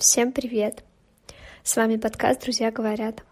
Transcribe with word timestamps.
Всем 0.00 0.32
привет! 0.32 0.82
С 1.62 1.76
вами 1.76 1.96
подкаст 1.96 2.40
«Друзья 2.40 2.70
говорят». 2.70 3.22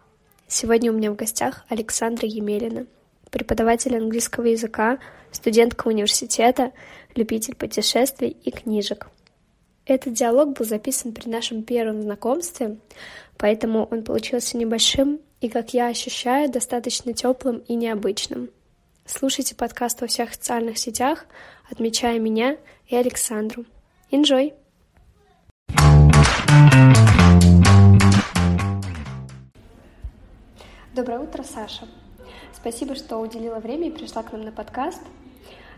Сегодня 0.47 0.93
у 0.93 0.95
меня 0.95 1.11
в 1.11 1.17
гостях 1.17 1.65
Александра 1.71 2.29
Емелина, 2.29 2.85
преподаватель 3.31 3.96
английского 3.96 4.45
языка, 4.45 4.99
студентка 5.33 5.89
университета, 5.89 6.73
любитель 7.15 7.57
путешествий 7.57 8.37
и 8.45 8.51
книжек. 8.51 9.09
Этот 9.87 10.12
диалог 10.12 10.59
был 10.59 10.67
записан 10.67 11.15
при 11.15 11.31
нашем 11.31 11.62
первом 11.62 12.03
знакомстве, 12.03 12.76
поэтому 13.38 13.88
он 13.90 14.04
получился 14.04 14.58
небольшим 14.58 15.21
и, 15.40 15.48
как 15.48 15.72
я 15.72 15.87
ощущаю, 15.87 16.50
достаточно 16.50 17.14
теплым 17.14 17.60
и 17.60 17.77
необычным. 17.77 18.50
Слушайте 19.06 19.55
подкаст 19.55 20.02
во 20.02 20.06
всех 20.06 20.34
социальных 20.34 20.77
сетях, 20.77 21.24
отмечая 21.70 22.19
меня 22.19 22.59
и 22.88 22.95
Александру. 22.95 23.64
Enjoy! 24.10 24.52
Доброе 30.95 31.20
утро, 31.20 31.42
Саша. 31.42 31.86
Спасибо, 32.54 32.95
что 32.95 33.18
уделила 33.18 33.60
время 33.60 33.88
и 33.88 33.90
пришла 33.90 34.23
к 34.23 34.32
нам 34.32 34.40
на 34.42 34.52
подкаст. 34.52 35.02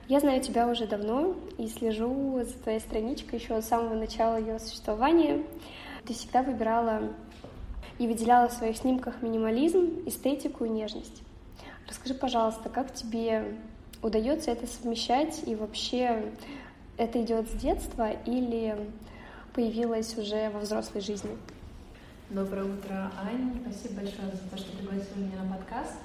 Я 0.06 0.20
знаю 0.20 0.40
тебя 0.40 0.68
уже 0.68 0.86
давно 0.86 1.34
и 1.59 1.66
слежу 1.66 2.40
за 2.45 2.54
твоей 2.54 2.78
страничкой 2.78 3.40
еще 3.40 3.60
с 3.60 3.66
самого 3.66 3.95
начала 3.95 4.38
ее 4.38 4.60
существования. 4.60 5.42
Ты 6.06 6.14
всегда 6.14 6.42
выбирала 6.42 7.02
и 7.98 8.06
выделяла 8.06 8.48
в 8.48 8.52
своих 8.52 8.76
снимках 8.76 9.23
минимализм, 9.23 10.04
эстетику 10.06 10.66
и 10.66 10.68
нежность. 10.68 11.23
Расскажи, 11.88 12.14
пожалуйста, 12.14 12.68
как 12.68 12.95
тебе 12.95 13.56
удается 14.02 14.52
это 14.52 14.68
совмещать 14.68 15.42
и 15.46 15.56
вообще 15.56 16.30
это 16.96 17.20
идет 17.20 17.50
с 17.50 17.54
детства 17.54 18.12
или 18.24 18.76
появилось 19.60 20.16
уже 20.16 20.48
во 20.48 20.60
взрослой 20.60 21.02
жизни? 21.02 21.37
Доброе 22.30 22.64
утро, 22.64 23.12
Ань. 23.23 23.60
Спасибо 23.60 24.01
большое 24.01 24.32
за 24.32 24.48
то, 24.51 24.57
что 24.57 24.74
пригласила 24.74 25.18
меня 25.18 25.43
на 25.43 25.54
подкаст. 25.54 25.96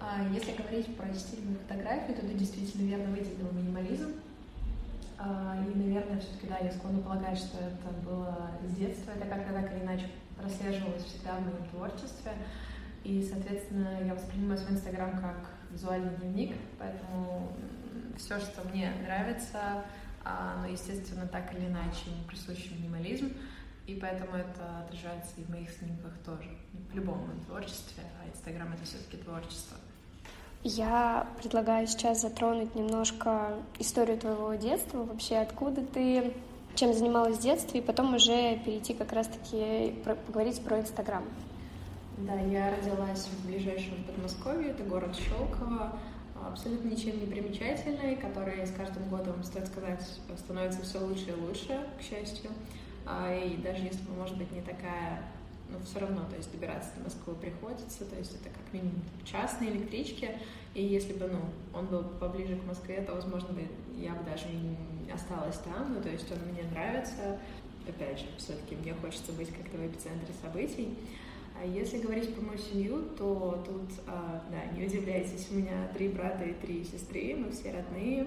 А, 0.00 0.24
если 0.32 0.52
говорить 0.52 0.96
про 0.96 1.12
стильную 1.12 1.58
фотографию, 1.58 2.16
то 2.16 2.22
ты 2.22 2.32
действительно 2.32 2.88
верно 2.88 3.10
выделила 3.14 3.50
минимализм. 3.52 4.14
А, 5.18 5.58
и, 5.60 5.78
наверное, 5.78 6.20
все-таки, 6.20 6.46
да, 6.46 6.56
я 6.64 6.72
склонна 6.72 7.02
полагать, 7.02 7.36
что 7.36 7.58
это 7.58 7.92
было 8.02 8.50
с 8.66 8.74
детства. 8.76 9.10
Это 9.10 9.26
как-то 9.26 9.52
так 9.52 9.70
или 9.74 9.84
иначе 9.84 10.06
прослеживалось 10.40 11.04
всегда 11.04 11.32
в 11.32 11.42
моем 11.42 11.68
творчестве. 11.70 12.32
И, 13.04 13.22
соответственно, 13.22 13.98
я 14.06 14.14
воспринимаю 14.14 14.58
свой 14.58 14.72
Инстаграм 14.72 15.20
как 15.20 15.50
визуальный 15.70 16.16
дневник, 16.16 16.56
поэтому 16.78 17.52
все, 18.16 18.40
что 18.40 18.66
мне 18.72 18.90
нравится, 19.04 19.84
но, 20.24 20.66
естественно, 20.66 21.26
так 21.26 21.54
или 21.54 21.66
иначе 21.66 22.10
присущ 22.28 22.70
минимализм. 22.70 23.32
И 23.86 23.94
поэтому 23.96 24.36
это 24.36 24.84
отражается 24.84 25.32
и 25.38 25.42
в 25.42 25.50
моих 25.50 25.70
снимках 25.70 26.12
тоже. 26.24 26.48
В 26.90 26.94
любом 26.94 27.18
моем 27.18 27.40
творчестве, 27.46 28.04
а 28.20 28.28
Инстаграм— 28.28 28.72
это 28.74 28.84
все-таки 28.84 29.16
творчество. 29.16 29.76
Я 30.62 31.26
предлагаю 31.40 31.88
сейчас 31.88 32.22
затронуть 32.22 32.76
немножко 32.76 33.58
историю 33.80 34.18
твоего 34.18 34.54
детства, 34.54 35.02
вообще 35.02 35.38
откуда 35.38 35.84
ты, 35.84 36.32
чем 36.76 36.94
занималась 36.94 37.38
в 37.38 37.42
детстве, 37.42 37.80
и 37.80 37.82
потом 37.82 38.14
уже 38.14 38.56
перейти 38.58 38.94
как 38.94 39.12
раз-таки 39.12 39.92
поговорить 40.04 40.62
про 40.62 40.78
Инстаграм. 40.78 41.24
Да, 42.18 42.34
я 42.34 42.70
родилась 42.76 43.26
в 43.26 43.46
ближайшем 43.48 44.04
Подмосковье, 44.04 44.70
это 44.70 44.84
город 44.84 45.16
Щелково, 45.16 45.98
абсолютно 46.48 46.88
ничем 46.88 47.18
не 47.20 47.26
примечательный, 47.26 48.16
который 48.16 48.66
с 48.66 48.72
каждым 48.72 49.08
годом, 49.08 49.42
стоит 49.42 49.66
сказать, 49.66 50.02
становится 50.36 50.82
все 50.82 50.98
лучше 50.98 51.30
и 51.30 51.32
лучше, 51.32 51.86
к 51.98 52.02
счастью. 52.02 52.50
А, 53.06 53.34
и 53.34 53.56
даже 53.56 53.82
если 53.82 54.02
бы, 54.04 54.14
может 54.14 54.36
быть, 54.36 54.50
не 54.52 54.60
такая, 54.60 55.22
ну, 55.68 55.78
все 55.84 56.00
равно, 56.00 56.24
то 56.28 56.36
есть 56.36 56.50
добираться 56.52 56.90
до 56.96 57.04
Москвы 57.04 57.34
приходится, 57.34 58.04
то 58.04 58.16
есть 58.16 58.34
это 58.34 58.50
как 58.50 58.72
минимум 58.72 59.02
час 59.24 59.58
на 59.60 59.64
электричке, 59.64 60.38
и 60.74 60.84
если 60.84 61.12
бы, 61.12 61.26
ну, 61.28 61.40
он 61.78 61.86
был 61.86 62.02
поближе 62.02 62.56
к 62.56 62.64
Москве, 62.64 63.02
то, 63.02 63.14
возможно, 63.14 63.52
бы 63.52 63.62
я 63.96 64.14
бы 64.14 64.24
даже 64.24 64.46
не 64.48 65.10
осталась 65.12 65.58
там, 65.58 65.94
ну, 65.94 66.00
то 66.00 66.08
есть 66.08 66.30
он 66.30 66.38
мне 66.52 66.62
нравится, 66.70 67.38
опять 67.86 68.20
же, 68.20 68.26
все-таки 68.38 68.76
мне 68.76 68.94
хочется 68.94 69.32
быть 69.32 69.48
как-то 69.48 69.76
в 69.76 69.86
эпицентре 69.86 70.34
событий. 70.40 70.96
А 71.62 71.64
если 71.64 71.98
говорить 71.98 72.34
про 72.34 72.42
мою 72.42 72.58
семью, 72.58 73.02
то 73.16 73.62
тут, 73.64 73.88
а, 74.08 74.42
да, 74.50 74.76
не 74.76 74.84
удивляйтесь, 74.84 75.46
у 75.52 75.54
меня 75.54 75.88
три 75.94 76.08
брата 76.08 76.42
и 76.42 76.54
три 76.54 76.82
сестры, 76.82 77.36
мы 77.36 77.52
все 77.52 77.70
родные. 77.70 78.26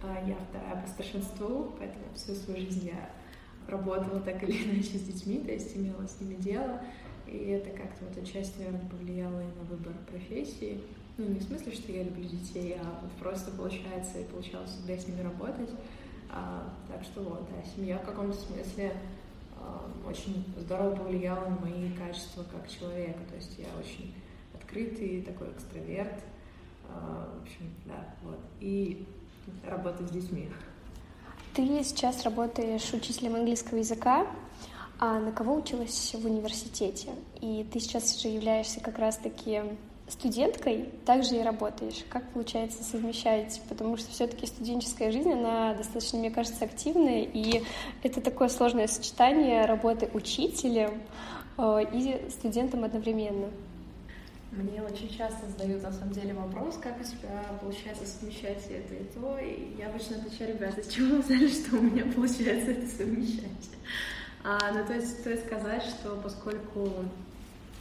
А, 0.00 0.24
я 0.24 0.36
вторая 0.48 0.80
по 0.80 0.88
старшинству, 0.88 1.74
поэтому 1.76 2.04
всю 2.14 2.36
свою 2.36 2.60
жизнь 2.60 2.86
я 2.86 3.10
работала 3.66 4.20
так 4.20 4.40
или 4.44 4.52
иначе 4.52 4.98
с 4.98 5.02
детьми, 5.02 5.40
то 5.40 5.50
есть 5.50 5.76
имела 5.76 6.06
с 6.06 6.20
ними 6.20 6.36
дело, 6.36 6.80
и 7.26 7.36
это 7.36 7.70
как-то 7.70 8.04
вот 8.04 8.16
отчасти, 8.16 8.58
наверное, 8.58 8.88
повлияло 8.88 9.40
и 9.40 9.58
на 9.58 9.64
выбор 9.68 9.94
профессии. 10.08 10.80
Ну, 11.16 11.26
не 11.26 11.40
в 11.40 11.42
смысле, 11.42 11.72
что 11.72 11.90
я 11.90 12.04
люблю 12.04 12.22
детей, 12.22 12.76
а 12.80 13.00
вот 13.02 13.10
просто 13.18 13.50
получается 13.50 14.20
и 14.20 14.24
получалось 14.24 14.70
всегда 14.70 14.96
с 14.96 15.08
ними 15.08 15.22
работать. 15.22 15.70
А, 16.30 16.72
так 16.86 17.02
что 17.02 17.20
вот, 17.20 17.48
да, 17.50 17.68
семья 17.68 17.98
в 17.98 18.04
каком-то 18.04 18.38
смысле 18.38 18.92
очень 20.06 20.44
здорово 20.56 20.96
повлияла 20.96 21.48
на 21.48 21.56
мои 21.60 21.90
качества 21.92 22.44
как 22.50 22.68
человека. 22.68 23.20
То 23.28 23.36
есть 23.36 23.58
я 23.58 23.66
очень 23.78 24.14
открытый, 24.54 25.22
такой 25.22 25.50
экстраверт. 25.50 26.22
А, 26.88 27.34
в 27.38 27.42
общем, 27.42 27.74
да, 27.84 28.14
вот. 28.22 28.38
И 28.60 29.06
работаю 29.64 30.08
с 30.08 30.12
детьми. 30.12 30.48
Ты 31.54 31.82
сейчас 31.82 32.22
работаешь 32.24 32.92
учителем 32.92 33.34
английского 33.34 33.78
языка, 33.78 34.26
а 34.98 35.18
на 35.18 35.32
кого 35.32 35.56
училась 35.56 36.14
в 36.14 36.24
университете? 36.24 37.10
И 37.40 37.66
ты 37.72 37.80
сейчас 37.80 38.20
же 38.20 38.28
являешься 38.28 38.80
как 38.80 38.98
раз-таки 38.98 39.62
студенткой, 40.08 40.88
также 41.04 41.36
и 41.36 41.42
работаешь. 41.42 42.04
Как 42.08 42.28
получается 42.30 42.82
совмещать? 42.82 43.60
Потому 43.68 43.96
что 43.96 44.10
все-таки 44.10 44.46
студенческая 44.46 45.12
жизнь, 45.12 45.32
она 45.32 45.74
достаточно, 45.74 46.18
мне 46.18 46.30
кажется, 46.30 46.64
активная, 46.64 47.22
и 47.22 47.62
это 48.02 48.20
такое 48.20 48.48
сложное 48.48 48.86
сочетание 48.86 49.66
работы 49.66 50.08
учителем 50.12 51.02
э, 51.56 51.80
и 51.92 52.30
студентом 52.30 52.84
одновременно. 52.84 53.48
Мне 54.50 54.82
очень 54.82 55.14
часто 55.14 55.46
задают, 55.46 55.82
на 55.82 55.92
самом 55.92 56.12
деле, 56.12 56.32
вопрос, 56.32 56.78
как 56.82 56.98
у 56.98 57.04
тебя 57.04 57.44
получается 57.60 58.06
совмещать 58.06 58.64
это 58.70 58.94
и 58.94 59.04
то, 59.04 59.38
и 59.38 59.76
я 59.78 59.88
обычно 59.88 60.16
отвечаю, 60.16 60.54
ребята, 60.54 60.82
с 60.82 60.88
чего 60.88 61.16
вы 61.16 61.22
знали, 61.22 61.48
что 61.48 61.76
у 61.76 61.82
меня 61.82 62.04
получается 62.14 62.70
это 62.70 62.86
совмещать? 62.86 63.70
А, 64.42 64.72
ну, 64.72 64.86
то 64.86 64.94
есть 64.94 65.20
стоит 65.20 65.44
сказать, 65.44 65.82
что 65.82 66.18
поскольку 66.22 66.90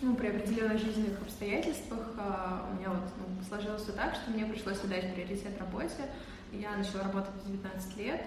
ну, 0.02 0.16
при 0.16 0.28
определенных 0.28 0.80
жизненных 0.80 1.22
обстоятельствах 1.22 2.14
а, 2.18 2.70
у 2.72 2.80
меня 2.80 2.90
вот 2.90 3.10
ну, 3.18 3.44
сложилось 3.48 3.82
все 3.82 3.94
так, 3.94 4.16
что 4.16 4.32
мне 4.32 4.46
пришлось 4.46 4.84
отдать 4.84 5.14
приоритет 5.14 5.60
работе. 5.60 6.10
Я 6.52 6.76
начала 6.78 7.04
работать 7.04 7.34
в 7.44 7.48
19 7.48 7.98
лет, 7.98 8.22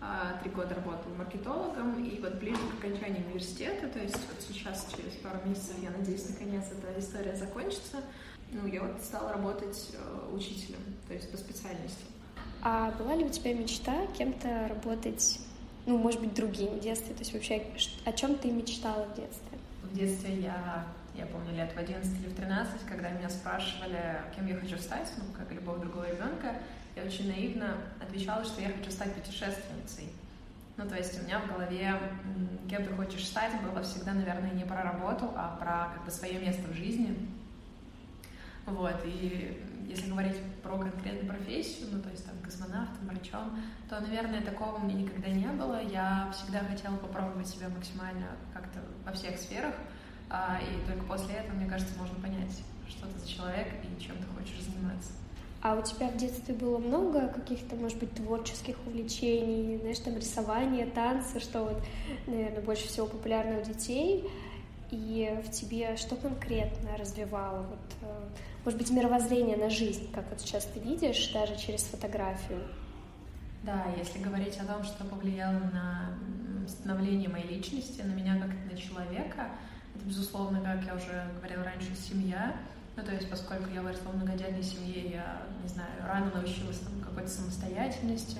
а, 0.00 0.38
три 0.42 0.50
года 0.50 0.74
работала 0.74 1.14
маркетологом, 1.14 2.04
и 2.04 2.20
вот 2.20 2.34
ближе 2.34 2.58
к 2.70 2.84
окончанию 2.84 3.24
университета, 3.26 3.88
то 3.88 3.98
есть 3.98 4.18
вот 4.28 4.40
сейчас, 4.46 4.86
через 4.94 5.12
пару 5.14 5.38
месяцев, 5.48 5.74
я 5.82 5.90
надеюсь, 5.90 6.28
наконец 6.28 6.64
эта 6.70 6.98
история 6.98 7.34
закончится, 7.34 7.98
ну, 8.52 8.66
я 8.66 8.82
вот 8.82 9.02
стала 9.02 9.32
работать 9.32 9.90
э, 9.94 10.34
учителем, 10.34 10.78
то 11.08 11.14
есть 11.14 11.30
по 11.30 11.36
специальности. 11.36 12.04
А 12.62 12.92
была 12.92 13.14
ли 13.14 13.24
у 13.24 13.28
тебя 13.28 13.54
мечта 13.54 14.06
кем-то 14.18 14.68
работать, 14.68 15.40
ну, 15.86 15.98
может 15.98 16.20
быть, 16.20 16.34
другим 16.34 16.78
в 16.78 16.80
детстве? 16.80 17.14
То 17.14 17.20
есть 17.20 17.32
вообще, 17.32 17.62
о 18.04 18.12
чем 18.12 18.36
ты 18.36 18.50
мечтала 18.50 19.04
в 19.04 19.16
детстве? 19.16 19.58
В 19.82 19.96
детстве 19.96 20.40
я, 20.40 20.86
я 21.16 21.26
помню, 21.26 21.54
лет 21.54 21.72
в 21.72 21.78
11 21.78 22.20
или 22.20 22.28
в 22.28 22.36
13, 22.36 22.86
когда 22.86 23.10
меня 23.10 23.28
спрашивали, 23.28 24.20
кем 24.34 24.46
я 24.46 24.56
хочу 24.56 24.78
стать, 24.78 25.10
ну, 25.16 25.24
как 25.32 25.50
любого 25.52 25.78
другого 25.78 26.08
ребенка, 26.08 26.56
я 26.94 27.02
очень 27.02 27.28
наивно 27.28 27.76
отвечала, 28.00 28.44
что 28.44 28.60
я 28.60 28.68
хочу 28.68 28.90
стать 28.90 29.14
путешественницей. 29.14 30.10
Ну, 30.76 30.86
то 30.86 30.94
есть 30.96 31.18
у 31.18 31.24
меня 31.24 31.40
в 31.40 31.48
голове, 31.48 31.94
кем 32.68 32.84
ты 32.84 32.92
хочешь 32.92 33.26
стать, 33.26 33.52
было 33.62 33.82
всегда, 33.82 34.12
наверное, 34.12 34.50
не 34.50 34.64
про 34.64 34.82
работу, 34.82 35.32
а 35.34 35.56
про 35.56 35.94
как 35.94 36.04
бы 36.04 36.10
свое 36.10 36.38
место 36.38 36.68
в 36.68 36.74
жизни. 36.74 37.16
Вот, 38.66 39.00
и 39.04 39.62
если 39.88 40.10
говорить 40.10 40.36
про 40.62 40.76
конкретную 40.76 41.26
профессию, 41.26 41.88
ну, 41.92 42.02
то 42.02 42.10
есть 42.10 42.26
там 42.26 42.36
космонавтом, 42.42 43.06
врачом, 43.06 43.58
то, 43.88 44.00
наверное, 44.00 44.42
такого 44.42 44.76
у 44.76 44.84
меня 44.84 45.02
никогда 45.02 45.28
не 45.28 45.46
было. 45.46 45.80
Я 45.80 46.30
всегда 46.34 46.58
хотела 46.60 46.96
попробовать 46.96 47.46
себя 47.46 47.68
максимально 47.68 48.26
как-то 48.52 48.80
во 49.04 49.12
всех 49.12 49.38
сферах, 49.38 49.74
а, 50.28 50.58
и 50.60 50.86
только 50.86 51.04
после 51.04 51.36
этого, 51.36 51.54
мне 51.56 51.68
кажется, 51.68 51.96
можно 51.98 52.16
понять, 52.20 52.62
что 52.88 53.06
ты 53.06 53.18
за 53.18 53.28
человек 53.28 53.68
и 53.82 54.02
чем 54.02 54.16
ты 54.18 54.24
хочешь 54.38 54.62
заниматься. 54.62 55.12
А 55.62 55.74
у 55.74 55.82
тебя 55.82 56.08
в 56.08 56.16
детстве 56.16 56.54
было 56.54 56.78
много 56.78 57.28
каких-то, 57.28 57.76
может 57.76 57.98
быть, 57.98 58.12
творческих 58.14 58.76
увлечений, 58.86 59.78
знаешь, 59.78 59.98
там 59.98 60.16
рисование, 60.16 60.86
танцы, 60.86 61.40
что 61.40 61.64
вот, 61.64 61.82
наверное, 62.26 62.60
больше 62.60 62.86
всего 62.88 63.06
популярно 63.06 63.58
у 63.58 63.64
детей, 63.64 64.28
и 64.90 65.34
в 65.44 65.50
тебе 65.50 65.96
что 65.96 66.14
конкретно 66.14 66.96
развивало, 66.96 67.62
вот, 67.62 67.78
э, 68.02 68.28
может 68.64 68.78
быть, 68.78 68.90
мировоззрение 68.90 69.56
на 69.56 69.70
жизнь, 69.70 70.12
как 70.12 70.28
вот 70.30 70.40
сейчас 70.40 70.64
ты 70.66 70.78
видишь, 70.78 71.32
даже 71.32 71.56
через 71.58 71.82
фотографию? 71.82 72.62
Да, 73.64 73.86
если 73.96 74.20
говорить 74.20 74.56
о 74.58 74.64
том, 74.64 74.84
что 74.84 75.04
повлияло 75.04 75.58
на 75.72 76.16
становление 76.68 77.28
моей 77.28 77.48
личности, 77.48 78.02
на 78.02 78.12
меня 78.12 78.38
как 78.40 78.50
на 78.70 78.78
человека, 78.78 79.48
безусловно, 80.04 80.60
как 80.60 80.84
я 80.84 80.94
уже 80.94 81.28
говорила 81.36 81.64
раньше, 81.64 81.94
семья. 81.94 82.56
Ну, 82.96 83.02
то 83.02 83.12
есть, 83.12 83.28
поскольку 83.28 83.68
я 83.70 83.82
выросла 83.82 84.10
в 84.10 84.16
многодетной 84.16 84.62
семье, 84.62 85.10
я, 85.10 85.42
не 85.62 85.68
знаю, 85.68 85.90
рано 86.06 86.30
научилась 86.34 86.78
там, 86.78 87.00
какой-то 87.00 87.28
самостоятельности, 87.28 88.38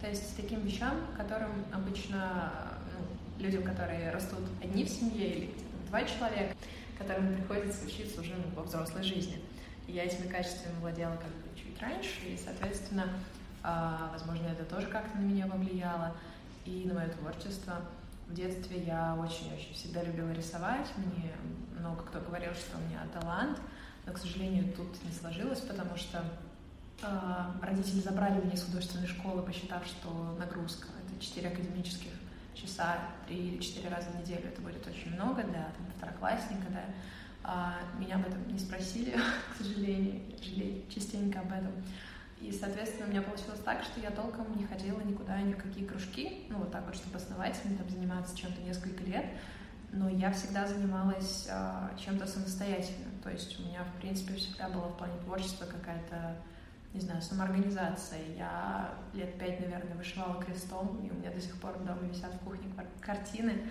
то 0.00 0.08
есть 0.08 0.36
таким 0.36 0.60
вещам, 0.60 0.96
которым 1.16 1.64
обычно 1.72 2.52
ну, 2.96 3.44
людям, 3.44 3.64
которые 3.64 4.10
растут 4.10 4.40
одни 4.62 4.84
в 4.84 4.88
семье 4.88 5.30
или 5.30 5.54
два 5.88 6.04
человека, 6.04 6.54
которым 6.98 7.34
приходится 7.34 7.84
учиться 7.84 8.20
уже 8.20 8.34
ну, 8.34 8.54
во 8.54 8.62
взрослой 8.62 9.02
жизни. 9.02 9.40
И 9.86 9.92
я 9.92 10.04
этими 10.04 10.26
качествами 10.26 10.78
владела 10.80 11.16
как 11.16 11.30
бы 11.30 11.56
чуть 11.56 11.80
раньше, 11.80 12.20
и, 12.26 12.38
соответственно, 12.42 13.04
а, 13.62 14.10
возможно, 14.12 14.46
это 14.46 14.64
тоже 14.64 14.86
как-то 14.86 15.18
на 15.18 15.22
меня 15.22 15.46
повлияло 15.46 16.16
и 16.64 16.84
на 16.86 16.94
мое 16.94 17.08
творчество. 17.08 17.82
В 18.28 18.34
детстве 18.34 18.84
я 18.84 19.16
очень-очень 19.18 19.72
всегда 19.72 20.02
любила 20.02 20.30
рисовать. 20.32 20.86
Мне 20.96 21.32
много 21.78 22.02
кто 22.02 22.20
говорил, 22.20 22.52
что 22.52 22.76
у 22.76 22.80
меня 22.82 23.00
талант, 23.18 23.58
но, 24.04 24.12
к 24.12 24.18
сожалению, 24.18 24.70
тут 24.74 25.02
не 25.02 25.12
сложилось, 25.12 25.60
потому 25.60 25.96
что 25.96 26.22
э, 27.02 27.06
родители 27.62 28.00
забрали 28.00 28.38
меня 28.44 28.52
из 28.52 28.64
художественной 28.64 29.06
школы, 29.06 29.42
посчитав, 29.42 29.86
что 29.86 30.36
нагрузка— 30.38 30.88
это 31.06 31.24
4 31.24 31.48
академических 31.48 32.10
часа, 32.54 32.98
3 33.26 33.34
или 33.34 33.62
4 33.62 33.88
раза 33.88 34.10
в 34.10 34.20
неделю. 34.20 34.48
Это 34.48 34.60
будет 34.60 34.86
очень 34.86 35.14
много 35.14 35.42
для 35.44 35.64
там, 35.64 35.86
второклассника, 35.96 36.66
да. 36.70 36.84
А, 37.44 37.76
меня 37.98 38.16
об 38.16 38.26
этом 38.26 38.46
не 38.52 38.58
спросили, 38.58 39.16
к 39.54 39.56
сожалению, 39.56 40.20
жалею 40.42 40.82
частенько 40.90 41.40
об 41.40 41.50
этом. 41.50 41.72
И, 42.40 42.52
соответственно, 42.52 43.06
у 43.06 43.10
меня 43.10 43.22
получилось 43.22 43.60
так, 43.64 43.82
что 43.82 44.00
я 44.00 44.10
толком 44.10 44.56
не 44.56 44.64
ходила 44.64 45.00
никуда, 45.00 45.40
ни 45.42 45.52
в 45.52 45.56
какие 45.56 45.84
кружки, 45.84 46.46
ну, 46.48 46.58
вот 46.58 46.70
так 46.70 46.86
вот, 46.86 46.94
чтобы 46.94 47.16
основательно 47.16 47.76
там 47.76 47.88
заниматься 47.88 48.36
чем-то 48.36 48.62
несколько 48.62 49.02
лет, 49.02 49.26
но 49.90 50.08
я 50.08 50.30
всегда 50.32 50.66
занималась 50.66 51.48
э, 51.50 51.88
чем-то 51.98 52.26
самостоятельно. 52.26 53.10
То 53.22 53.30
есть 53.30 53.58
у 53.58 53.62
меня, 53.64 53.82
в 53.84 54.00
принципе, 54.00 54.34
всегда 54.34 54.68
была 54.68 54.88
в 54.88 54.96
плане 54.98 55.18
творчества 55.24 55.64
какая-то, 55.64 56.36
не 56.94 57.00
знаю, 57.00 57.22
самоорганизация. 57.22 58.20
Я 58.36 58.94
лет 59.14 59.36
пять, 59.38 59.60
наверное, 59.60 59.96
вышивала 59.96 60.42
крестом, 60.42 61.00
и 61.04 61.10
у 61.10 61.14
меня 61.14 61.30
до 61.30 61.40
сих 61.40 61.58
пор 61.60 61.78
дома 61.78 62.02
висят 62.02 62.34
в 62.34 62.38
кухне 62.44 62.72
картины, 63.00 63.62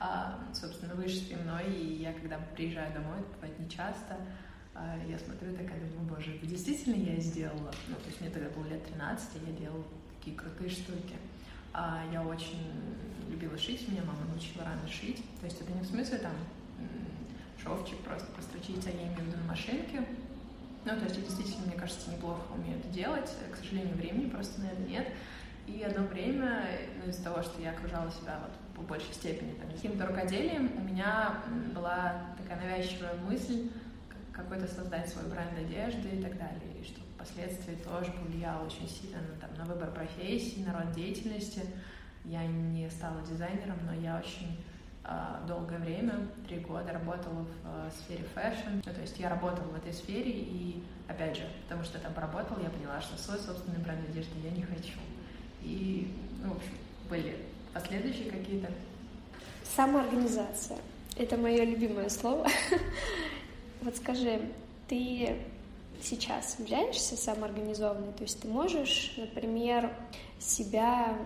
э, 0.00 0.04
собственно, 0.54 0.94
вышитые 0.94 1.38
мной, 1.38 1.70
и 1.74 2.02
я, 2.02 2.14
когда 2.14 2.38
приезжаю 2.54 2.94
домой, 2.94 3.18
это 3.18 3.34
бывает 3.34 3.58
нечасто, 3.58 4.16
часто 4.16 4.16
а 4.16 4.18
я 5.08 5.18
смотрю 5.18 5.52
такая, 5.52 5.80
думаю, 5.90 6.16
боже, 6.16 6.34
это 6.34 6.46
действительно 6.46 6.96
я 6.96 7.20
сделала. 7.20 7.72
Ну, 7.88 7.94
то 7.94 8.06
есть 8.06 8.20
мне 8.20 8.30
тогда 8.30 8.48
было 8.50 8.66
лет 8.66 8.84
13, 8.86 9.28
и 9.36 9.50
я 9.50 9.56
делала 9.56 9.84
такие 10.18 10.36
крутые 10.36 10.70
штуки. 10.70 11.16
А 11.72 12.04
я 12.12 12.22
очень 12.22 12.72
любила 13.28 13.56
шить, 13.58 13.88
меня 13.88 14.02
мама 14.02 14.24
научила 14.28 14.64
рано 14.64 14.86
шить. 14.88 15.22
То 15.40 15.46
есть 15.46 15.60
это 15.60 15.72
не 15.72 15.80
в 15.80 15.86
смысле 15.86 16.18
там 16.18 16.32
шовчик 17.62 17.98
просто 18.00 18.26
построчить, 18.32 18.86
а 18.86 18.90
я 18.90 18.96
имею 18.96 19.14
в 19.14 19.26
виду 19.26 19.38
на 19.38 19.48
машинке. 19.48 20.04
Ну, 20.84 20.90
то 20.90 21.04
есть 21.04 21.16
я 21.16 21.22
действительно, 21.22 21.66
мне 21.66 21.76
кажется, 21.76 22.10
неплохо 22.10 22.42
умею 22.54 22.78
это 22.78 22.88
делать. 22.88 23.30
К 23.52 23.56
сожалению, 23.56 23.94
времени 23.96 24.28
просто 24.28 24.60
на 24.60 24.66
это 24.66 24.82
нет. 24.82 25.08
И 25.66 25.80
одно 25.82 26.06
время, 26.06 26.68
ну, 27.02 27.10
из-за 27.10 27.24
того, 27.24 27.42
что 27.42 27.60
я 27.62 27.70
окружала 27.70 28.10
себя 28.10 28.38
вот 28.42 28.52
по 28.76 28.82
большей 28.82 29.14
степени 29.14 29.52
там, 29.52 29.70
каким-то 29.70 30.06
рукоделием, 30.06 30.70
у 30.76 30.80
меня 30.82 31.38
была 31.74 32.34
такая 32.36 32.60
навязчивая 32.60 33.14
мысль 33.26 33.70
какой-то 34.34 34.66
создать 34.66 35.08
свой 35.08 35.24
бренд 35.26 35.56
одежды 35.56 36.08
и 36.08 36.22
так 36.22 36.36
далее, 36.36 36.60
и 36.80 36.84
что 36.84 37.00
впоследствии 37.14 37.76
тоже 37.76 38.10
повлияло 38.12 38.66
очень 38.66 38.88
сильно 38.88 39.18
на, 39.18 39.40
там, 39.40 39.54
на 39.56 39.64
выбор 39.64 39.90
профессии, 39.92 40.64
на 40.64 40.78
род 40.78 40.92
деятельности. 40.92 41.62
Я 42.24 42.46
не 42.46 42.90
стала 42.90 43.22
дизайнером, 43.22 43.78
но 43.86 43.94
я 43.94 44.18
очень 44.18 44.58
э, 45.04 45.46
долгое 45.46 45.78
время, 45.78 46.26
три 46.48 46.58
года, 46.58 46.92
работала 46.92 47.42
в 47.42 47.48
э, 47.64 47.90
сфере 47.96 48.24
fashion. 48.34 48.80
Ну, 48.84 48.92
то 48.92 49.00
есть 49.00 49.18
я 49.18 49.28
работала 49.28 49.68
в 49.68 49.76
этой 49.76 49.92
сфере, 49.92 50.32
и, 50.32 50.82
опять 51.06 51.36
же, 51.36 51.48
потому 51.64 51.84
что 51.84 51.98
там 51.98 52.12
поработала, 52.12 52.60
я 52.60 52.70
поняла, 52.70 53.00
что 53.00 53.16
свой 53.16 53.38
собственный 53.38 53.78
бренд 53.78 54.08
одежды 54.08 54.32
я 54.42 54.50
не 54.50 54.62
хочу. 54.62 54.98
И, 55.62 56.12
ну, 56.42 56.54
в 56.54 56.56
общем, 56.56 56.72
были 57.08 57.36
последующие 57.72 58.30
какие-то. 58.30 58.70
Самоорганизация. 59.76 60.78
Это 61.16 61.36
мое 61.36 61.64
любимое 61.64 62.08
слово. 62.08 62.48
Вот 63.84 63.96
скажи, 63.98 64.40
ты 64.88 65.36
сейчас 66.02 66.58
являешься 66.58 67.16
самоорганизованной? 67.16 68.14
То 68.14 68.22
есть 68.22 68.40
ты 68.40 68.48
можешь, 68.48 69.12
например, 69.18 69.94
себя, 70.38 71.18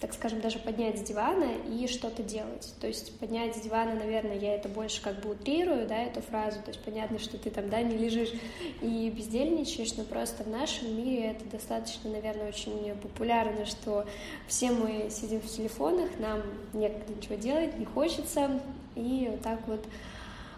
так 0.00 0.14
скажем, 0.14 0.40
даже 0.40 0.60
поднять 0.60 1.00
с 1.00 1.02
дивана 1.02 1.50
и 1.68 1.88
что-то 1.88 2.22
делать. 2.22 2.72
То 2.80 2.86
есть 2.86 3.18
поднять 3.18 3.56
с 3.56 3.60
дивана, 3.60 3.96
наверное, 3.96 4.38
я 4.38 4.54
это 4.54 4.68
больше 4.68 5.02
как 5.02 5.20
бы 5.20 5.32
утрирую, 5.32 5.88
да, 5.88 5.96
эту 5.96 6.22
фразу. 6.22 6.60
То 6.62 6.68
есть 6.68 6.84
понятно, 6.84 7.18
что 7.18 7.36
ты 7.36 7.50
там, 7.50 7.68
да, 7.68 7.82
не 7.82 7.96
лежишь 7.96 8.32
и 8.80 9.10
бездельничаешь, 9.10 9.96
но 9.96 10.04
просто 10.04 10.44
в 10.44 10.48
нашем 10.48 10.96
мире 10.96 11.32
это 11.32 11.44
достаточно, 11.46 12.10
наверное, 12.10 12.48
очень 12.48 12.94
популярно, 13.02 13.66
что 13.66 14.06
все 14.46 14.70
мы 14.70 15.10
сидим 15.10 15.40
в 15.40 15.46
телефонах, 15.48 16.10
нам 16.20 16.42
некогда 16.74 17.12
ничего 17.12 17.34
делать, 17.34 17.76
не 17.76 17.86
хочется, 17.86 18.60
и 18.94 19.26
вот 19.32 19.42
так 19.42 19.66
вот 19.66 19.84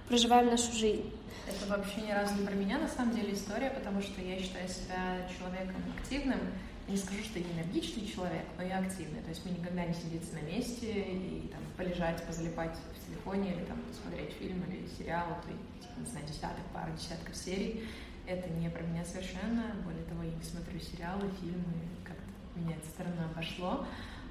проживаем 0.09 0.47
нашу 0.49 0.73
жизнь. 0.73 1.13
Это 1.47 1.67
вообще 1.67 2.01
ни 2.03 2.11
разу 2.11 2.35
не 2.35 2.47
про 2.47 2.55
меня, 2.55 2.79
на 2.79 2.89
самом 2.89 3.15
деле, 3.15 3.35
история, 3.35 3.71
потому 3.71 4.03
что 4.03 4.21
я 4.21 4.39
считаю 4.39 4.69
себя 4.69 5.29
человеком 5.39 5.83
активным. 5.99 6.41
не 6.89 6.97
скажу, 6.97 7.23
что 7.23 7.39
я 7.39 7.45
энергичный 7.53 8.07
человек, 8.07 8.45
но 8.57 8.65
я 8.65 8.79
активный. 8.79 9.21
То 9.21 9.29
есть 9.29 9.45
мне 9.45 9.55
никогда 9.59 9.85
не 9.85 9.95
сидится 9.95 10.35
на 10.35 10.41
месте 10.41 10.87
и 10.91 11.49
там 11.53 11.61
полежать, 11.77 12.25
позалипать 12.27 12.75
в 12.95 13.07
телефоне 13.07 13.53
или 13.53 13.65
там 13.65 13.79
посмотреть 13.83 14.33
фильм 14.39 14.63
или 14.65 14.89
сериал, 14.97 15.27
то, 15.45 15.51
типа, 15.83 16.01
не 16.01 16.07
знаю, 16.07 16.27
десяток, 16.27 16.65
пару 16.73 16.93
десятков 16.93 17.37
серий. 17.37 17.87
Это 18.27 18.49
не 18.51 18.71
про 18.71 18.83
меня 18.83 19.05
совершенно. 19.05 19.75
Более 19.85 20.05
того, 20.05 20.23
я 20.23 20.33
не 20.33 20.43
смотрю 20.43 20.81
сериалы, 20.81 21.31
фильмы, 21.41 21.85
как-то 22.05 22.25
меня 22.57 22.77
эта 22.77 22.89
сторона 22.89 23.29
обошло. 23.33 23.87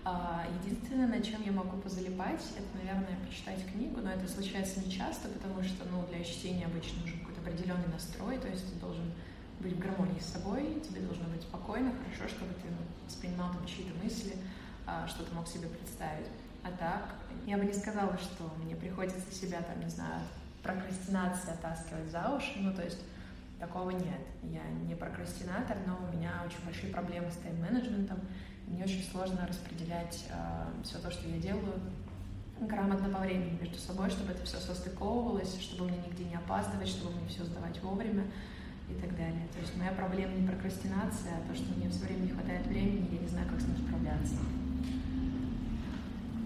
А, 0.09 0.45
единственное, 0.63 1.05
на 1.05 1.21
чем 1.21 1.43
я 1.43 1.51
могу 1.51 1.75
позалипать, 1.81 2.41
это, 2.55 2.77
наверное, 2.77 3.17
почитать 3.27 3.59
книгу, 3.69 3.99
но 3.99 4.11
это 4.11 4.25
случается 4.25 4.79
не 4.79 4.89
часто, 4.89 5.27
потому 5.27 5.61
что 5.61 5.83
ну, 5.91 6.05
для 6.07 6.23
чтения 6.23 6.65
обычно 6.65 7.01
нужен 7.01 7.19
какой-то 7.19 7.41
определенный 7.41 7.89
настрой, 7.91 8.37
то 8.37 8.47
есть 8.47 8.71
ты 8.71 8.79
должен 8.79 9.11
быть 9.59 9.73
в 9.73 9.79
гармонии 9.79 10.21
с 10.21 10.27
собой, 10.27 10.79
тебе 10.79 11.01
должно 11.01 11.25
быть 11.25 11.41
спокойно, 11.41 11.91
хорошо, 11.91 12.33
чтобы 12.33 12.53
ты 12.53 12.69
ну, 12.69 12.77
воспринимал 13.05 13.51
там 13.51 13.65
чьи-то 13.65 13.91
мысли, 14.01 14.37
а, 14.85 15.05
что 15.09 15.23
ты 15.23 15.35
мог 15.35 15.45
себе 15.45 15.67
представить. 15.67 16.27
А 16.63 16.71
так, 16.71 17.15
я 17.45 17.57
бы 17.57 17.65
не 17.65 17.73
сказала, 17.73 18.17
что 18.17 18.49
мне 18.63 18.77
приходится 18.77 19.29
себя, 19.29 19.61
там, 19.61 19.77
не 19.81 19.89
знаю, 19.89 20.21
прокрастинация 20.63 21.53
оттаскивать 21.53 22.09
за 22.09 22.33
уши, 22.33 22.53
ну, 22.55 22.73
то 22.73 22.81
есть 22.81 23.01
такого 23.59 23.89
нет. 23.89 24.21
Я 24.43 24.63
не 24.87 24.95
прокрастинатор, 24.95 25.75
но 25.85 25.99
у 26.07 26.15
меня 26.15 26.31
очень 26.45 26.63
большие 26.63 26.93
проблемы 26.93 27.29
с 27.29 27.35
тайм-менеджментом, 27.43 28.21
мне 28.67 28.83
очень 28.83 29.03
сложно 29.11 29.47
распределять 29.47 30.25
э, 30.29 30.83
все 30.83 30.97
то, 30.99 31.09
что 31.09 31.27
я 31.27 31.37
делаю, 31.37 31.73
грамотно 32.59 33.09
по 33.09 33.19
времени 33.19 33.57
между 33.59 33.77
собой, 33.77 34.09
чтобы 34.09 34.31
это 34.31 34.43
все 34.43 34.57
состыковывалось, 34.57 35.59
чтобы 35.61 35.85
мне 35.85 35.97
нигде 35.97 36.25
не 36.25 36.35
опаздывать, 36.35 36.87
чтобы 36.87 37.15
мне 37.15 37.27
все 37.29 37.43
сдавать 37.45 37.81
вовремя 37.81 38.25
и 38.89 38.93
так 38.95 39.15
далее. 39.15 39.47
То 39.53 39.59
есть 39.59 39.75
моя 39.77 39.91
проблема 39.91 40.33
не 40.33 40.47
прокрастинация, 40.47 41.33
а 41.37 41.47
то, 41.47 41.55
что 41.55 41.71
мне 41.75 41.89
все 41.89 42.05
время 42.05 42.19
не 42.19 42.31
хватает 42.31 42.65
времени, 42.67 43.07
я 43.11 43.19
не 43.19 43.27
знаю, 43.27 43.47
как 43.49 43.61
с 43.61 43.65
ним 43.65 43.77
справляться. 43.77 44.35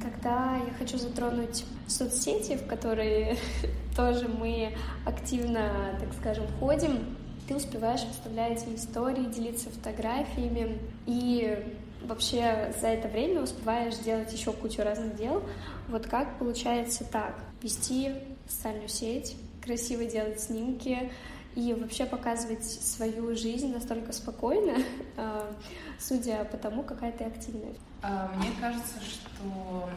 Тогда 0.01 0.57
я 0.57 0.73
хочу 0.73 0.97
затронуть 0.97 1.63
соцсети, 1.87 2.57
в 2.57 2.65
которые 2.65 3.37
тоже 3.95 4.27
мы 4.27 4.75
активно, 5.05 5.95
так 5.99 6.13
скажем, 6.13 6.45
ходим. 6.59 7.17
Ты 7.47 7.55
успеваешь 7.55 8.03
выставлять 8.03 8.65
истории, 8.75 9.25
делиться 9.25 9.69
фотографиями. 9.69 10.79
И 11.05 11.75
вообще 12.03 12.73
за 12.79 12.87
это 12.87 13.07
время 13.07 13.41
успеваешь 13.41 13.95
делать 13.97 14.31
еще 14.33 14.51
кучу 14.53 14.81
разных 14.81 15.15
дел. 15.15 15.43
Вот 15.87 16.07
как 16.07 16.37
получается 16.39 17.03
так? 17.03 17.35
Вести 17.61 18.11
социальную 18.47 18.89
сеть, 18.89 19.35
красиво 19.63 20.05
делать 20.05 20.39
снимки 20.39 21.11
и 21.55 21.73
вообще 21.73 22.05
показывать 22.05 22.63
свою 22.63 23.35
жизнь 23.35 23.73
настолько 23.73 24.13
спокойно, 24.13 24.77
а, 25.17 25.51
судя 25.99 26.45
по 26.45 26.57
тому, 26.57 26.83
какая 26.83 27.11
ты 27.11 27.25
активная. 27.25 27.73
А, 28.01 28.31
мне 28.37 28.49
кажется, 28.59 28.95
что 29.01 29.89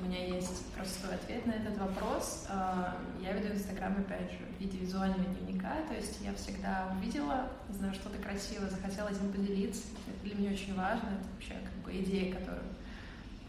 у 0.00 0.06
меня 0.06 0.24
есть 0.26 0.66
простой 0.72 1.14
ответ 1.14 1.46
на 1.46 1.52
этот 1.52 1.76
вопрос. 1.78 2.46
А, 2.48 2.96
я 3.20 3.32
веду 3.32 3.54
Инстаграм, 3.54 3.96
опять 3.98 4.30
же, 4.32 4.38
в 4.56 4.60
виде 4.60 4.78
визуального 4.78 5.24
дневника, 5.24 5.74
то 5.88 5.94
есть 5.94 6.18
я 6.22 6.34
всегда 6.34 6.92
увидела, 6.96 7.50
знаю, 7.70 7.94
что-то 7.94 8.18
красивое, 8.18 8.70
захотела 8.70 9.08
этим 9.08 9.32
поделиться. 9.32 9.82
Это 10.06 10.24
для 10.24 10.34
меня 10.34 10.52
очень 10.52 10.74
важно, 10.74 11.08
это 11.08 11.28
вообще 11.32 11.54
как 11.54 11.84
бы 11.84 11.92
идея, 12.00 12.34
которую, 12.34 12.62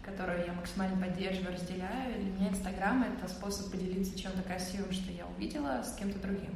которую 0.03 0.45
я 0.45 0.53
максимально 0.53 1.05
поддерживаю, 1.05 1.53
разделяю. 1.53 2.21
Для 2.21 2.31
меня 2.31 2.49
Инстаграм— 2.49 3.03
это 3.17 3.27
способ 3.27 3.71
поделиться 3.71 4.17
чем-то 4.17 4.41
красивым, 4.43 4.91
что 4.91 5.11
я 5.11 5.25
увидела 5.27 5.83
с 5.83 5.95
кем-то 5.95 6.19
другим. 6.19 6.55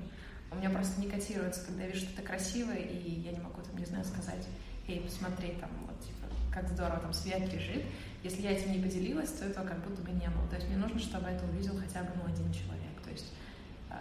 У 0.51 0.55
меня 0.55 0.69
просто 0.69 1.00
не 1.00 1.08
котируется, 1.08 1.65
когда 1.65 1.84
я 1.84 1.89
вижу 1.89 2.05
что-то 2.05 2.24
красивое, 2.24 2.77
и 2.77 3.22
я 3.22 3.31
не 3.31 3.39
могу, 3.39 3.62
там, 3.62 3.77
не 3.77 3.86
знаю, 3.86 4.03
сказать, 4.03 4.48
эй, 4.89 5.01
посмотри, 5.01 5.51
там, 5.62 5.69
вот, 5.86 6.00
типа, 6.01 6.27
как 6.51 6.67
здорово, 6.67 7.00
там 7.00 7.13
свет 7.13 7.51
лежит. 7.53 7.86
Если 8.24 8.41
я 8.41 8.51
этим 8.51 8.74
не 8.74 8.81
поделилась, 8.81 9.31
то 9.31 9.46
этого 9.46 9.65
как 9.65 9.79
будто 9.86 10.01
бы 10.01 10.12
не 10.12 10.27
было. 10.29 10.48
То 10.50 10.55
есть 10.55 10.67
мне 10.67 10.77
нужно, 10.77 11.00
чтобы 11.00 11.27
это 11.27 11.46
увидел 11.46 11.79
хотя 11.79 12.03
бы 12.03 12.10
ну, 12.15 12.25
один 12.25 12.51
человек. 12.51 13.01
То 13.03 13.12
есть 13.12 13.31
э, 13.91 13.96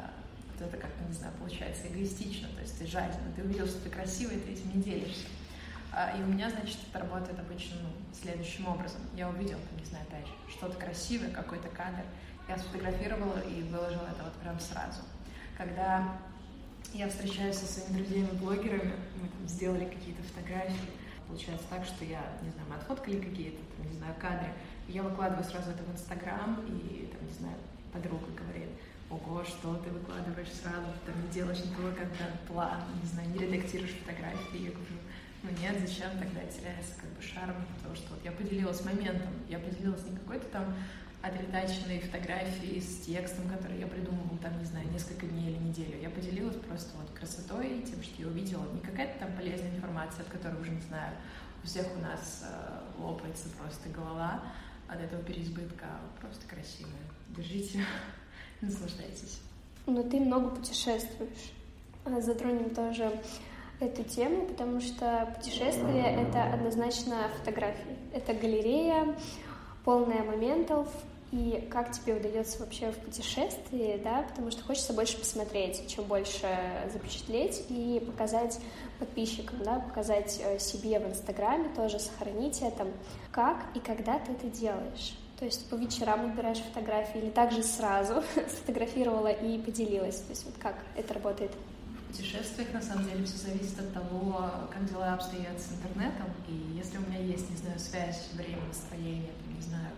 вот 0.52 0.66
это 0.66 0.76
как-то, 0.76 1.04
не 1.04 1.14
знаю, 1.14 1.32
получается 1.38 1.86
эгоистично, 1.88 2.48
то 2.48 2.60
есть 2.60 2.78
ты 2.78 2.86
жадина, 2.86 3.32
ты 3.36 3.44
увидел, 3.44 3.66
что 3.66 3.80
ты 3.80 3.90
красивый, 3.90 4.40
ты 4.40 4.52
этим 4.52 4.74
не 4.74 4.82
делишься. 4.82 5.26
А, 5.92 6.16
и 6.16 6.22
у 6.22 6.26
меня, 6.26 6.50
значит, 6.50 6.78
это 6.90 7.00
работает 7.00 7.38
обычно 7.38 7.76
ну, 7.82 7.90
следующим 8.14 8.68
образом. 8.68 9.00
Я 9.14 9.28
увидела, 9.28 9.60
не 9.78 9.84
знаю, 9.84 10.04
опять 10.08 10.26
же, 10.26 10.32
что-то 10.50 10.76
красивое, 10.78 11.30
какой-то 11.30 11.68
кадр, 11.68 12.02
я 12.48 12.58
сфотографировала 12.58 13.40
и 13.40 13.62
выложила 13.62 14.08
это 14.10 14.24
вот 14.24 14.32
прям 14.34 14.58
сразу. 14.58 15.00
Когда 15.56 16.18
я 16.92 17.08
встречаюсь 17.08 17.56
со 17.56 17.66
своими 17.66 18.02
друзьями-блогерами, 18.02 18.94
мы 19.20 19.28
там 19.28 19.46
сделали 19.46 19.84
какие-то 19.84 20.22
фотографии, 20.22 20.90
получается 21.26 21.66
так, 21.68 21.84
что 21.84 22.04
я, 22.04 22.22
не 22.42 22.50
знаю, 22.50 22.68
мы 22.68 22.76
отфоткали 22.76 23.20
какие-то, 23.20 23.58
там, 23.76 23.86
не 23.86 23.96
знаю, 23.98 24.14
кадры, 24.20 24.52
я 24.88 25.02
выкладываю 25.02 25.44
сразу 25.44 25.70
это 25.70 25.82
в 25.82 25.92
Инстаграм, 25.92 26.64
и, 26.66 27.12
там, 27.12 27.26
не 27.26 27.34
знаю, 27.34 27.56
подруга 27.92 28.26
говорит, 28.34 28.70
ого, 29.10 29.44
что 29.44 29.76
ты 29.76 29.90
выкладываешь 29.90 30.52
сразу, 30.52 30.86
там 31.04 31.14
не 31.22 31.28
делаешь 31.28 31.64
никакой 31.64 31.94
контент-план, 31.94 32.80
не 33.02 33.08
знаю, 33.08 33.28
не 33.30 33.38
редактируешь 33.38 33.94
фотографии. 34.04 34.64
Я 34.64 34.70
говорю, 34.70 34.98
ну 35.42 35.50
нет, 35.60 35.76
зачем 35.80 36.10
тогда 36.18 36.40
теряется 36.44 36.92
как 37.00 37.10
бы 37.10 37.22
шарм, 37.22 37.54
потому 37.76 37.94
что 37.94 38.14
вот 38.14 38.24
я 38.24 38.32
поделилась 38.32 38.84
моментом, 38.84 39.32
я 39.48 39.58
поделилась 39.58 40.04
не 40.04 40.16
какой-то 40.16 40.46
там 40.48 40.74
отритаченной 41.22 42.00
фотографии 42.00 42.78
с 42.78 43.04
текстом, 43.04 43.48
который 43.48 43.78
я 43.78 43.86
придумывала 43.86 44.38
там, 44.38 44.56
не 44.58 44.64
знаю, 44.64 44.88
несколько 44.90 45.26
дней 45.26 45.50
или 45.50 45.58
неделю. 45.58 46.00
Я 46.00 46.10
поделилась 46.10 46.56
просто 46.56 46.96
вот 46.96 47.10
красотой, 47.10 47.82
тем, 47.82 48.02
что 48.02 48.22
я 48.22 48.28
увидела. 48.28 48.64
Не 48.72 48.80
какая-то 48.80 49.18
там 49.18 49.32
полезная 49.32 49.70
информация, 49.70 50.22
от 50.22 50.28
которой 50.28 50.60
уже, 50.60 50.70
не 50.70 50.80
знаю, 50.82 51.12
у 51.62 51.66
всех 51.66 51.86
у 51.96 52.00
нас 52.00 52.44
э, 52.48 53.02
лопается 53.02 53.48
просто 53.60 53.88
голова 53.88 54.42
от 54.86 55.00
этого 55.00 55.22
переизбытка, 55.22 55.86
а 55.86 56.20
просто 56.20 56.46
красивая. 56.46 56.92
Держите, 57.30 57.84
наслаждайтесь. 58.60 59.40
Но 59.86 60.02
ты 60.02 60.20
много 60.20 60.50
путешествуешь. 60.50 61.52
А, 62.04 62.20
затронем 62.20 62.70
тоже 62.70 63.10
эту 63.80 64.02
тему, 64.04 64.46
потому 64.46 64.80
что 64.80 65.32
путешествие— 65.36 66.04
это 66.28 66.52
однозначно 66.52 67.28
фотографии. 67.38 67.96
Это 68.12 68.34
галерея, 68.34 69.16
полная 69.88 70.22
моментов, 70.22 70.86
и 71.32 71.66
как 71.70 71.92
тебе 71.92 72.16
удается 72.16 72.58
вообще 72.58 72.92
в 72.92 72.96
путешествии, 72.98 73.98
да, 74.04 74.26
потому 74.28 74.50
что 74.50 74.62
хочется 74.62 74.92
больше 74.92 75.16
посмотреть, 75.16 75.88
чем 75.88 76.04
больше 76.04 76.46
запечатлеть 76.92 77.64
и 77.70 77.98
показать 78.06 78.60
подписчикам, 78.98 79.62
да, 79.64 79.78
показать 79.78 80.42
э, 80.44 80.58
себе 80.58 81.00
в 81.00 81.08
Инстаграме, 81.08 81.70
тоже 81.74 81.98
сохранить 82.00 82.60
это. 82.60 82.86
Как 83.32 83.64
и 83.74 83.80
когда 83.80 84.18
ты 84.18 84.32
это 84.32 84.48
делаешь? 84.48 85.16
То 85.38 85.46
есть 85.46 85.70
по 85.70 85.76
вечерам 85.76 86.32
убираешь 86.32 86.58
фотографии 86.58 87.22
или 87.22 87.30
также 87.30 87.62
сразу 87.62 88.22
сфотографировала 88.46 89.28
и 89.28 89.58
поделилась? 89.58 90.16
То 90.16 90.30
есть 90.32 90.44
вот 90.44 90.56
как 90.58 90.74
это 90.96 91.14
работает? 91.14 91.52
В 92.04 92.12
путешествиях, 92.12 92.74
на 92.74 92.82
самом 92.82 93.08
деле, 93.08 93.24
все 93.24 93.38
зависит 93.38 93.80
от 93.80 93.94
того, 93.94 94.50
как 94.70 94.84
дела 94.84 95.14
обстоят 95.14 95.58
с 95.58 95.72
интернетом. 95.72 96.26
И 96.46 96.76
если 96.76 96.98
у 96.98 97.00
меня 97.08 97.20
есть, 97.20 97.48
не 97.48 97.56
знаю, 97.56 97.78
связь, 97.78 98.28
время, 98.34 98.66
настроение, 98.66 99.32
не 99.58 99.62
знаю, 99.62 99.90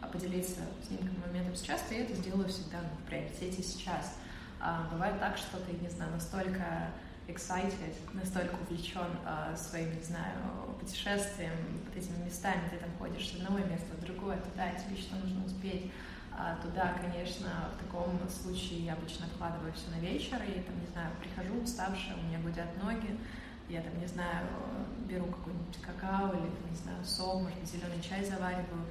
а 0.00 0.06
поделиться 0.06 0.60
снимком 0.86 1.20
моментом 1.26 1.54
сейчас, 1.56 1.82
то 1.82 1.94
я 1.94 2.02
это 2.02 2.14
сделаю 2.14 2.48
всегда 2.48 2.78
ну, 2.82 2.88
в 3.02 3.08
приоритете 3.08 3.62
сейчас. 3.62 4.14
А 4.60 4.88
бывает 4.92 5.18
так, 5.18 5.36
что 5.36 5.58
ты, 5.58 5.72
не 5.80 5.88
знаю, 5.88 6.12
настолько 6.12 6.90
excited, 7.28 7.94
настолько 8.14 8.54
увлечен 8.62 9.10
а, 9.24 9.54
своим, 9.56 9.94
не 9.94 10.02
знаю, 10.02 10.34
путешествием, 10.78 11.52
вот 11.84 11.96
этими 11.96 12.24
местами, 12.24 12.68
ты 12.70 12.76
там 12.76 12.90
ходишь 12.98 13.30
с 13.30 13.34
одного 13.34 13.58
места 13.58 13.94
в 13.98 14.04
другое, 14.04 14.38
туда, 14.38 14.70
тебе 14.70 14.96
что 14.96 15.16
нужно 15.16 15.44
успеть, 15.44 15.90
а, 16.32 16.56
туда, 16.62 16.94
конечно, 17.00 17.48
в 17.74 17.82
таком 17.82 18.20
случае 18.28 18.84
я 18.84 18.92
обычно 18.92 19.26
откладываю 19.26 19.72
все 19.72 19.90
на 19.90 20.00
вечер, 20.00 20.36
и 20.42 20.60
там, 20.60 20.78
не 20.80 20.86
знаю, 20.92 21.10
прихожу 21.20 21.62
уставшая, 21.62 22.16
у 22.16 22.22
меня 22.22 22.38
гудят 22.38 22.68
ноги, 22.82 23.18
я 23.68 23.82
там, 23.82 23.98
не 23.98 24.06
знаю, 24.06 24.46
беру 25.08 25.26
какой-нибудь 25.26 25.78
какао 25.80 26.32
или, 26.32 26.70
не 26.70 26.76
знаю, 26.76 27.04
сок, 27.04 27.42
может 27.42 27.58
быть, 27.58 27.70
зеленый 27.70 28.00
чай 28.00 28.24
завариваю, 28.24 28.86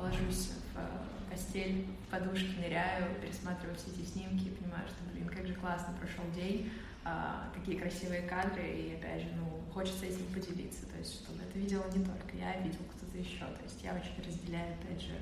ложусь 0.00 0.50
в 0.74 0.78
э, 0.78 1.30
постель, 1.30 1.86
в 2.06 2.10
подушке 2.10 2.52
ныряю, 2.58 3.14
пересматриваю 3.20 3.76
все 3.76 3.90
эти 3.90 4.06
снимки 4.06 4.48
и 4.48 4.50
понимаю, 4.50 4.86
что, 4.88 5.10
блин, 5.12 5.28
как 5.28 5.46
же 5.46 5.54
классно 5.54 5.94
прошел 5.98 6.24
день, 6.34 6.70
а, 7.04 7.48
такие 7.54 7.80
красивые 7.80 8.22
кадры, 8.22 8.62
и 8.62 8.94
опять 8.94 9.22
же, 9.22 9.28
ну, 9.36 9.62
хочется 9.72 10.04
этим 10.04 10.26
поделиться, 10.34 10.86
то 10.86 10.98
есть, 10.98 11.14
чтобы 11.22 11.42
это 11.42 11.58
видела 11.58 11.84
не 11.94 12.04
только 12.04 12.36
я, 12.36 12.52
а 12.52 12.60
видел 12.60 12.80
кто-то 12.94 13.16
еще, 13.16 13.40
то 13.40 13.62
есть 13.64 13.82
я 13.82 13.94
очень 13.94 14.22
разделяю, 14.26 14.74
опять 14.74 15.00
же, 15.00 15.14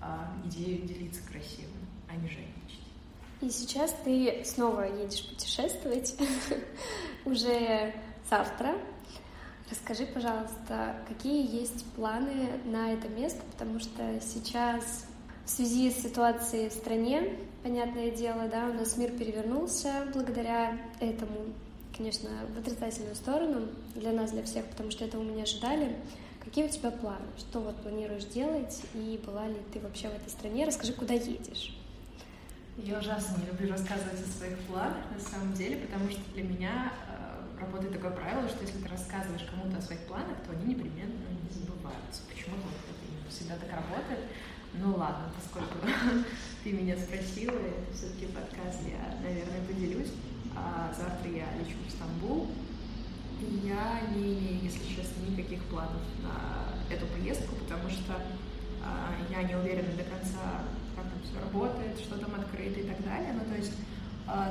а, 0.00 0.34
идею 0.46 0.86
делиться 0.86 1.20
красивым, 1.30 1.86
а 2.08 2.16
не 2.16 2.28
жадничать. 2.28 2.80
И 3.40 3.48
сейчас 3.48 3.94
ты 4.04 4.42
снова 4.44 4.82
едешь 4.82 5.26
путешествовать 5.28 6.14
уже 7.24 7.94
завтра. 8.28 8.76
Расскажи, 9.70 10.04
пожалуйста, 10.04 10.96
какие 11.06 11.48
есть 11.48 11.84
планы 11.92 12.48
на 12.64 12.92
это 12.92 13.08
место, 13.08 13.40
потому 13.52 13.78
что 13.78 14.20
сейчас 14.20 15.06
в 15.46 15.50
связи 15.50 15.92
с 15.92 16.02
ситуацией 16.02 16.70
в 16.70 16.72
стране, 16.72 17.36
понятное 17.62 18.10
дело, 18.10 18.48
да, 18.48 18.66
у 18.66 18.72
нас 18.72 18.96
мир 18.96 19.12
перевернулся 19.12 20.08
благодаря 20.12 20.76
этому, 20.98 21.54
конечно, 21.96 22.30
в 22.52 22.58
отрицательную 22.58 23.14
сторону 23.14 23.68
для 23.94 24.10
нас, 24.10 24.32
для 24.32 24.42
всех, 24.42 24.66
потому 24.66 24.90
что 24.90 25.04
этого 25.04 25.22
мы 25.22 25.32
не 25.32 25.42
ожидали. 25.42 25.96
Какие 26.44 26.64
у 26.64 26.68
тебя 26.68 26.90
планы? 26.90 27.26
Что 27.38 27.60
вот 27.60 27.76
планируешь 27.76 28.24
делать? 28.24 28.82
И 28.94 29.20
была 29.24 29.46
ли 29.46 29.58
ты 29.72 29.78
вообще 29.78 30.08
в 30.08 30.14
этой 30.14 30.30
стране? 30.30 30.66
Расскажи, 30.66 30.92
куда 30.94 31.14
едешь? 31.14 31.76
Я 32.76 32.98
ужасно 32.98 33.36
не 33.36 33.46
люблю 33.46 33.70
рассказывать 33.70 34.20
о 34.20 34.38
своих 34.38 34.58
планах, 34.60 34.96
на 35.14 35.20
самом 35.20 35.52
деле, 35.52 35.76
потому 35.76 36.10
что 36.10 36.20
для 36.34 36.42
меня 36.42 36.92
работает 37.60 37.92
такое 37.92 38.10
правило, 38.10 38.48
что 38.48 38.62
если 38.62 38.78
ты 38.78 38.88
рассказываешь 38.88 39.46
кому-то 39.50 39.78
о 39.78 39.82
своих 39.82 40.00
планах, 40.02 40.36
то 40.46 40.52
они 40.52 40.74
непременно 40.74 41.28
не 41.28 41.50
забываются. 41.52 42.22
Почему-то 42.28 42.62
вот 42.62 42.76
это 42.88 43.30
всегда 43.30 43.56
так 43.56 43.70
работает. 43.70 44.24
Ну 44.74 44.96
ладно, 44.96 45.32
поскольку 45.34 45.78
ты 46.64 46.72
меня 46.72 46.96
спросила, 46.96 47.56
это 47.56 47.92
все-таки 47.94 48.26
подкаст, 48.26 48.80
я, 48.86 49.18
наверное, 49.22 49.66
поделюсь. 49.66 50.12
А 50.56 50.92
завтра 50.96 51.30
я 51.30 51.46
лечу 51.58 51.76
в 51.86 51.90
Стамбул, 51.90 52.50
и 53.40 53.66
я 53.66 54.02
не 54.14 54.34
имею, 54.34 54.64
если 54.64 54.84
честно, 54.84 55.22
никаких 55.28 55.62
планов 55.64 56.02
на 56.22 56.92
эту 56.92 57.06
поездку, 57.06 57.54
потому 57.56 57.88
что 57.88 58.14
а, 58.84 59.14
я 59.30 59.42
не 59.42 59.54
уверена 59.54 59.92
до 59.96 60.04
конца, 60.04 60.64
как 60.96 61.04
там 61.04 61.20
все 61.22 61.40
работает, 61.40 61.98
что 61.98 62.18
там 62.18 62.34
открыто 62.34 62.80
и 62.80 62.88
так 62.88 63.02
далее. 63.04 63.32
Ну, 63.32 63.44
то 63.48 63.56
есть, 63.56 63.72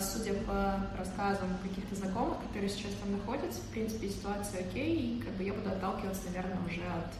судя 0.02 0.34
по 0.34 0.88
рассказам 0.98 1.50
каких-то 1.64 1.96
знакомых, 1.96 2.42
которые 2.48 2.70
сейчас 2.70 2.92
там 3.02 3.12
находятся, 3.14 3.62
в 3.62 3.68
принципе, 3.68 4.10
ситуация 4.10 4.62
окей, 4.62 4.96
и 4.96 5.22
как 5.22 5.34
бы 5.34 5.44
я 5.44 5.54
буду 5.54 5.70
отталкиваться, 5.70 6.26
наверное, 6.26 6.60
уже 6.66 6.82
от 6.82 7.14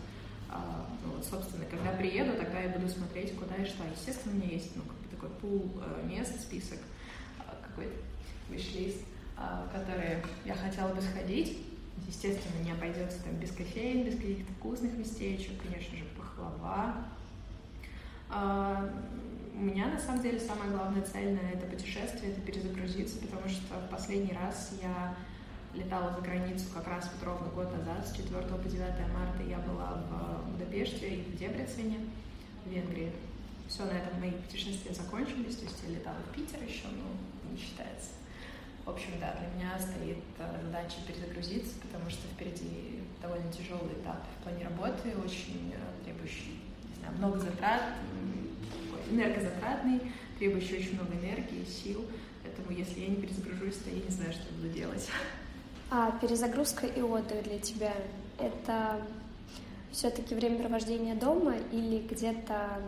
а, 0.52 0.88
ну, 1.04 1.14
вот, 1.14 1.26
собственно, 1.26 1.66
когда 1.66 1.92
приеду, 1.92 2.36
тогда 2.38 2.60
я 2.60 2.70
буду 2.70 2.90
смотреть, 2.90 3.36
куда 3.36 3.56
и 3.56 3.66
что. 3.66 3.84
Естественно, 3.86 4.34
у 4.34 4.38
меня 4.38 4.50
есть 4.54 4.76
ну, 4.76 4.82
как 4.82 4.98
бы 4.98 5.08
такой 5.10 5.30
пул 5.42 5.82
э, 5.82 6.08
мест, 6.08 6.40
список, 6.42 6.80
какой-то 7.62 7.96
виш-лист, 8.50 9.02
в 9.38 9.72
которые 9.72 10.24
я 10.44 10.56
хотела 10.56 10.94
бы 10.94 11.02
сходить. 11.02 11.58
Естественно, 12.08 12.64
не 12.64 12.72
обойдется 12.72 13.22
там 13.24 13.36
без 13.36 13.52
кофеин, 13.52 14.06
без 14.06 14.16
каких-то 14.16 14.52
вкусных 14.54 14.94
местечек, 14.98 15.62
конечно 15.62 15.98
же, 15.98 16.06
пахлава. 16.18 16.96
А, 18.30 18.90
у 19.56 19.62
меня, 19.62 19.88
на 19.88 20.00
самом 20.00 20.22
деле, 20.22 20.40
самая 20.40 20.70
главная 20.70 21.02
цель 21.02 21.34
на 21.34 21.50
это 21.50 21.66
путешествие— 21.66 22.32
это 22.34 22.42
перезагрузиться, 22.42 23.20
потому 23.20 23.50
что 23.50 23.76
в 23.76 23.90
последний 23.90 24.34
раз 24.34 24.72
я 24.82 25.16
летала 25.74 26.14
за 26.16 26.22
границу 26.22 26.66
как 26.74 26.88
раз 26.88 27.10
вот 27.14 27.28
ровно 27.28 27.50
год 27.50 27.76
назад, 27.76 28.08
с 28.08 28.16
4 28.16 28.42
по 28.42 28.70
9 28.70 28.80
марта 29.14 29.44
я 29.48 29.58
была 29.60 30.02
в 30.10 30.52
Будапеште 30.52 31.16
и 31.16 31.22
в 31.24 31.38
Дебрецене, 31.38 32.00
в 32.66 32.70
Венгрии. 32.70 33.12
Все, 33.68 33.86
на 33.86 33.92
этом 33.92 34.20
мои 34.20 34.32
путешествия 34.32 34.94
закончились, 34.94 35.58
то 35.58 35.66
есть 35.66 35.84
я 35.88 35.96
летала 35.96 36.18
в 36.28 36.34
Питер 36.34 36.64
еще, 36.64 36.88
но 36.88 37.52
не 37.52 37.58
считается. 37.58 38.10
В 38.86 38.90
общем, 38.90 39.12
да, 39.20 39.36
для 39.38 39.48
меня 39.54 39.78
стоит 39.78 40.24
э, 40.40 40.62
задача 40.64 40.96
перезагрузиться, 41.06 41.76
потому 41.82 42.10
что 42.10 42.28
впереди 42.30 43.04
довольно 43.22 43.52
тяжелый 43.52 43.94
этап 44.02 44.24
в 44.40 44.44
плане 44.44 44.64
работы, 44.64 45.14
очень 45.24 45.74
э, 45.76 46.04
требующий, 46.04 46.59
знаю, 47.10 47.18
много 47.18 47.40
затрат, 47.40 47.82
энергозатратный, 49.10 50.02
требующий 50.38 50.78
очень 50.78 50.94
много 50.94 51.14
энергии, 51.14 51.66
сил. 51.66 52.06
Поэтому 52.44 52.78
если 52.78 53.02
я 53.02 53.08
не 53.08 53.16
перезагружусь, 53.16 53.76
то 53.78 53.90
я 53.90 54.02
не 54.02 54.10
знаю, 54.10 54.32
что 54.32 54.54
буду 54.54 54.70
делать. 54.70 55.08
А 55.92 56.12
перезагрузка 56.22 56.88
и 56.88 57.02
отдых 57.02 57.44
для 57.44 57.60
тебя— 57.60 57.94
это 58.40 59.02
все-таки 59.92 60.36
времяпровождение 60.36 61.16
дома 61.16 61.56
или 61.72 62.08
где-то 62.08 62.80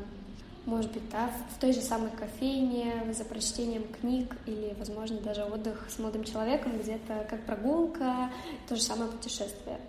может 0.65 0.91
быть, 0.91 1.09
да, 1.09 1.31
в 1.55 1.59
той 1.59 1.73
же 1.73 1.81
самой 1.81 2.11
кофейне, 2.11 3.11
за 3.13 3.25
прочтением 3.25 3.83
книг 3.99 4.35
или, 4.45 4.75
возможно, 4.77 5.19
даже 5.19 5.43
отдых 5.43 5.87
с 5.89 5.97
молодым 5.97 6.23
человеком 6.23 6.77
где-то 6.77 7.25
как 7.29 7.43
прогулка, 7.45 8.29
то 8.69 8.75
же 8.75 8.81
самое 8.81 9.09
путешествие. 9.09 9.79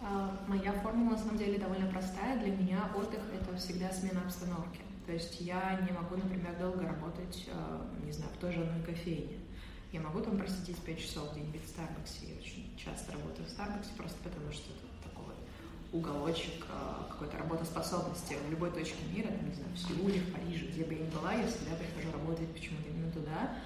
А, 0.00 0.38
моя 0.46 0.72
формула, 0.72 1.12
на 1.12 1.18
самом 1.18 1.38
деле, 1.38 1.58
довольно 1.58 1.86
простая. 1.90 2.38
Для 2.38 2.52
меня 2.52 2.90
отдых— 2.94 3.20
это 3.34 3.56
всегда 3.56 3.90
смена 3.90 4.20
обстановки. 4.24 4.80
То 5.06 5.12
есть 5.12 5.40
я 5.40 5.80
не 5.88 5.92
могу, 5.92 6.16
например, 6.16 6.54
долго 6.60 6.86
работать, 6.86 7.48
а, 7.52 7.88
не 8.04 8.12
знаю, 8.12 8.30
в 8.32 8.38
той 8.38 8.52
же 8.52 8.62
одной 8.62 8.82
кофейне. 8.82 9.38
Я 9.90 10.00
могу 10.00 10.20
там 10.20 10.36
просидеть 10.36 10.76
5 10.78 10.98
часов 10.98 11.32
где-нибудь 11.32 11.64
в 11.64 11.68
Старбаксе. 11.68 12.26
Я 12.28 12.36
очень 12.36 12.76
часто 12.76 13.12
работаю 13.12 13.46
в 13.46 13.50
Старбаксе, 13.50 13.90
просто 13.96 14.18
потому 14.22 14.52
что 14.52 14.70
это 14.70 15.10
такой 15.10 15.34
уголочек 15.92 16.66
а, 16.70 17.08
какой-то 17.10 17.38
работоспособности 17.38 18.36
в 18.46 18.50
любой 18.50 18.70
точке 18.70 19.02
мира, 19.12 19.28
там, 19.28 19.48
не 19.48 19.54
знаю, 19.54 19.72
в 19.74 19.78
Сеуле, 19.78 20.20
в 20.20 20.32
Париже, 20.32 20.66
где 20.66 20.84
бы 20.84 20.92
я 20.92 21.00
ни 21.00 21.10
была, 21.10 21.32
я 21.32 21.46
всегда 21.46 21.74
прихожу 21.76 22.12
работать 22.12 22.52
почему-то 22.52 22.88
именно 22.90 23.10
туда. 23.10 23.56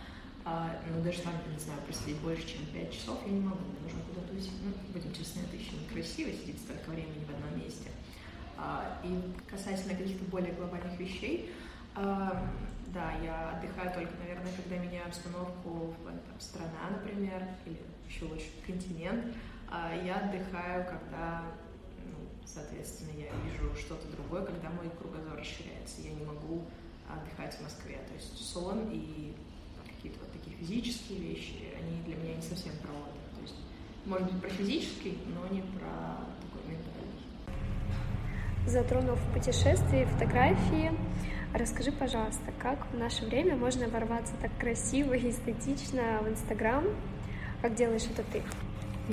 А, 0.44 0.76
ну, 0.90 1.02
даже 1.02 1.20
там, 1.22 1.34
не 1.52 1.58
знаю, 1.58 1.80
просидеть 1.82 2.18
больше, 2.18 2.46
чем 2.46 2.66
5 2.66 2.92
часов 2.92 3.20
я 3.26 3.32
не 3.32 3.40
могу, 3.40 3.60
мне 3.62 3.78
нужно 3.84 4.00
куда-то 4.08 4.34
уйти. 4.34 4.50
Ну, 4.64 4.72
будем 4.92 5.14
честны, 5.14 5.40
это 5.40 5.56
еще 5.56 5.76
некрасиво 5.76 6.32
сидеть 6.32 6.60
столько 6.60 6.90
времени 6.90 7.24
в 7.24 7.30
одном 7.30 7.64
месте. 7.64 7.90
А, 8.58 9.00
и 9.04 9.32
касательно 9.48 9.94
каких-то 9.96 10.24
более 10.24 10.52
глобальных 10.52 10.98
вещей, 10.98 11.52
а, 11.94 12.50
да, 12.88 13.12
я 13.22 13.50
отдыхаю 13.50 13.94
только, 13.94 14.12
наверное, 14.18 14.52
когда 14.56 14.78
меняю 14.78 15.06
обстановку, 15.06 15.94
там, 16.04 16.40
страна, 16.40 16.90
например, 16.90 17.42
или 17.64 17.80
еще 18.08 18.24
лучше 18.26 18.46
континент. 18.66 19.34
А 19.70 19.94
я 19.94 20.16
отдыхаю, 20.16 20.84
когда, 20.84 21.44
ну, 22.04 22.18
соответственно, 22.44 23.12
я 23.16 23.30
вижу 23.44 23.74
что-то 23.76 24.08
другое, 24.08 24.44
когда 24.44 24.68
мой 24.70 24.90
кругозор 24.98 25.38
расширяется. 25.38 26.02
Я 26.02 26.10
не 26.10 26.24
могу 26.24 26.64
отдыхать 27.08 27.54
в 27.54 27.62
Москве. 27.62 27.98
То 28.08 28.14
есть 28.14 28.36
сон 28.36 28.90
и 28.92 29.34
физические 30.62 31.18
вещи, 31.18 31.54
они 31.78 32.02
для 32.06 32.16
меня 32.16 32.36
не 32.36 32.42
совсем 32.42 32.72
про 32.82 32.90
отдых. 32.90 33.22
То 33.34 33.42
есть, 33.42 33.54
может 34.06 34.30
быть, 34.30 34.40
про 34.40 34.50
физический, 34.50 35.18
но 35.34 35.54
не 35.54 35.62
про 35.62 36.18
такой 36.40 36.62
ментальный. 36.68 37.02
Затронув 38.66 39.18
путешествия, 39.34 40.06
фотографии, 40.06 40.92
расскажи, 41.52 41.90
пожалуйста, 41.90 42.52
как 42.60 42.86
в 42.92 42.96
наше 42.96 43.26
время 43.26 43.56
можно 43.56 43.88
ворваться 43.88 44.34
так 44.40 44.56
красиво 44.58 45.14
и 45.14 45.30
эстетично 45.30 46.20
в 46.22 46.28
Инстаграм, 46.28 46.84
как 47.60 47.74
делаешь 47.74 48.04
это 48.04 48.22
ты? 48.32 48.42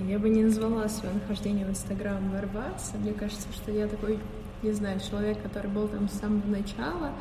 Я 0.08 0.20
бы 0.20 0.30
не 0.30 0.44
назвала 0.44 0.88
свое 0.88 1.16
нахождение 1.16 1.66
в 1.66 1.70
Инстаграм 1.72 2.30
ворваться. 2.30 2.96
Мне 2.98 3.12
кажется, 3.12 3.48
что 3.54 3.72
я 3.72 3.88
такой, 3.88 4.20
не 4.62 4.72
знаю, 4.72 5.00
человек, 5.00 5.42
который 5.42 5.70
был 5.72 5.88
там 5.88 6.08
с 6.08 6.14
самого 6.14 6.46
начала, 6.46 7.12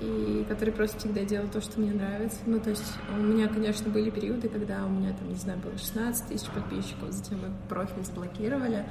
и 0.00 0.44
который 0.48 0.72
просто 0.72 0.98
всегда 0.98 1.24
делал 1.24 1.48
то, 1.48 1.60
что 1.60 1.80
мне 1.80 1.92
нравится. 1.92 2.38
Ну, 2.46 2.60
то 2.60 2.70
есть 2.70 2.94
у 3.14 3.20
меня, 3.20 3.48
конечно, 3.48 3.90
были 3.90 4.10
периоды, 4.10 4.48
когда 4.48 4.84
у 4.84 4.88
меня, 4.88 5.12
там, 5.12 5.28
не 5.28 5.36
знаю, 5.36 5.58
было 5.58 5.76
16 5.76 6.28
тысяч 6.28 6.46
подписчиков, 6.48 7.12
затем 7.12 7.40
мы 7.40 7.48
профиль 7.68 8.04
заблокировали, 8.04 8.86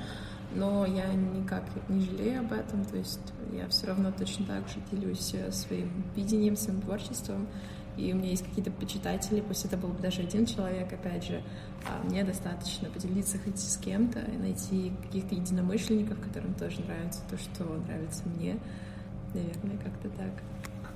но 0.56 0.86
я 0.86 1.14
никак 1.14 1.64
не 1.90 2.02
жалею 2.02 2.42
об 2.42 2.54
этом, 2.54 2.86
то 2.86 2.98
есть 2.98 3.20
я 3.54 3.68
все 3.68 3.88
равно 3.88 4.12
точно 4.12 4.46
так 4.46 4.68
же 4.68 4.76
делюсь 4.92 5.34
э, 5.34 5.52
своим 5.52 5.92
видением, 6.16 6.56
своим 6.56 6.82
творчеством, 6.82 7.48
и 7.98 8.12
у 8.12 8.16
меня 8.16 8.30
есть 8.30 8.44
какие-то 8.44 8.72
почитатели, 8.72 9.42
пусть 9.42 9.66
это 9.66 9.78
был 9.78 9.90
бы 9.90 10.02
даже 10.02 10.22
один 10.22 10.46
человек, 10.46 10.92
опять 10.92 11.26
же, 11.26 11.42
а 11.88 12.04
мне 12.04 12.24
достаточно 12.24 12.90
поделиться 12.90 13.38
хоть 13.38 13.60
с 13.60 13.78
кем-то, 13.78 14.20
найти 14.40 14.92
каких-то 15.04 15.36
единомышленников, 15.36 16.20
которым 16.20 16.54
тоже 16.56 16.82
нравится 16.82 17.22
то, 17.30 17.38
что 17.38 17.64
нравится 17.88 18.24
мне, 18.36 18.58
наверное, 19.34 19.78
как-то 19.78 20.10
так. 20.10 20.32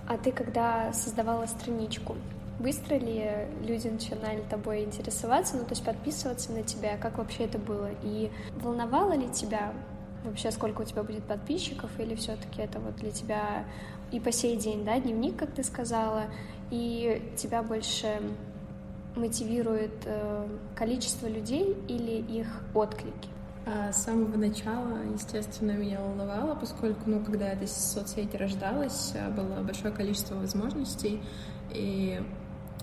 А 0.10 0.18
ты, 0.18 0.32
когда 0.32 0.92
создавала 0.92 1.46
страничку, 1.46 2.16
быстро 2.58 2.96
ли 2.96 3.48
люди 3.62 3.88
начинали 3.88 4.42
тобой 4.50 4.84
интересоваться, 4.84 5.56
ну, 5.56 5.64
то 5.66 5.70
есть 5.70 5.86
подписываться 5.86 6.52
на 6.52 6.64
тебя, 6.64 6.98
как 6.98 7.20
вообще 7.20 7.44
это 7.44 7.60
было? 7.60 7.92
И 8.02 8.32
волновало 8.56 9.14
ли 9.14 9.30
тебя 9.30 9.72
вообще, 10.26 10.50
сколько 10.50 10.82
у 10.82 10.84
тебя 10.84 11.04
будет 11.04 11.24
подписчиков, 11.26 11.92
или 12.00 12.16
все-таки 12.16 12.60
это 12.64 12.80
вот 12.80 12.96
для 12.96 13.12
тебя 13.12 13.66
и 14.12 14.20
по 14.20 14.32
сей 14.32 14.58
день, 14.58 14.84
да, 14.84 15.00
дневник, 15.00 15.38
как 15.38 15.52
ты 15.52 15.64
сказала, 15.64 16.24
и 16.72 17.32
тебя 17.38 17.62
больше 17.62 18.20
мотивирует 19.16 19.94
э, 20.06 20.48
количество 20.76 21.28
людей 21.28 21.78
или 21.88 22.20
их 22.40 22.48
отклики? 22.74 23.30
А 23.66 23.92
с 23.92 24.04
самого 24.04 24.36
начала, 24.38 25.04
естественно, 25.14 25.72
меня 25.72 26.00
волновало, 26.00 26.56
поскольку, 26.56 27.02
ну, 27.06 27.20
когда 27.24 27.50
эта 27.50 27.68
соцсеть 27.68 28.34
рождалась, 28.34 29.14
а, 29.16 29.30
было 29.30 29.62
большое 29.64 29.94
количество 29.94 30.36
возможностей, 30.36 31.22
и 31.72 32.22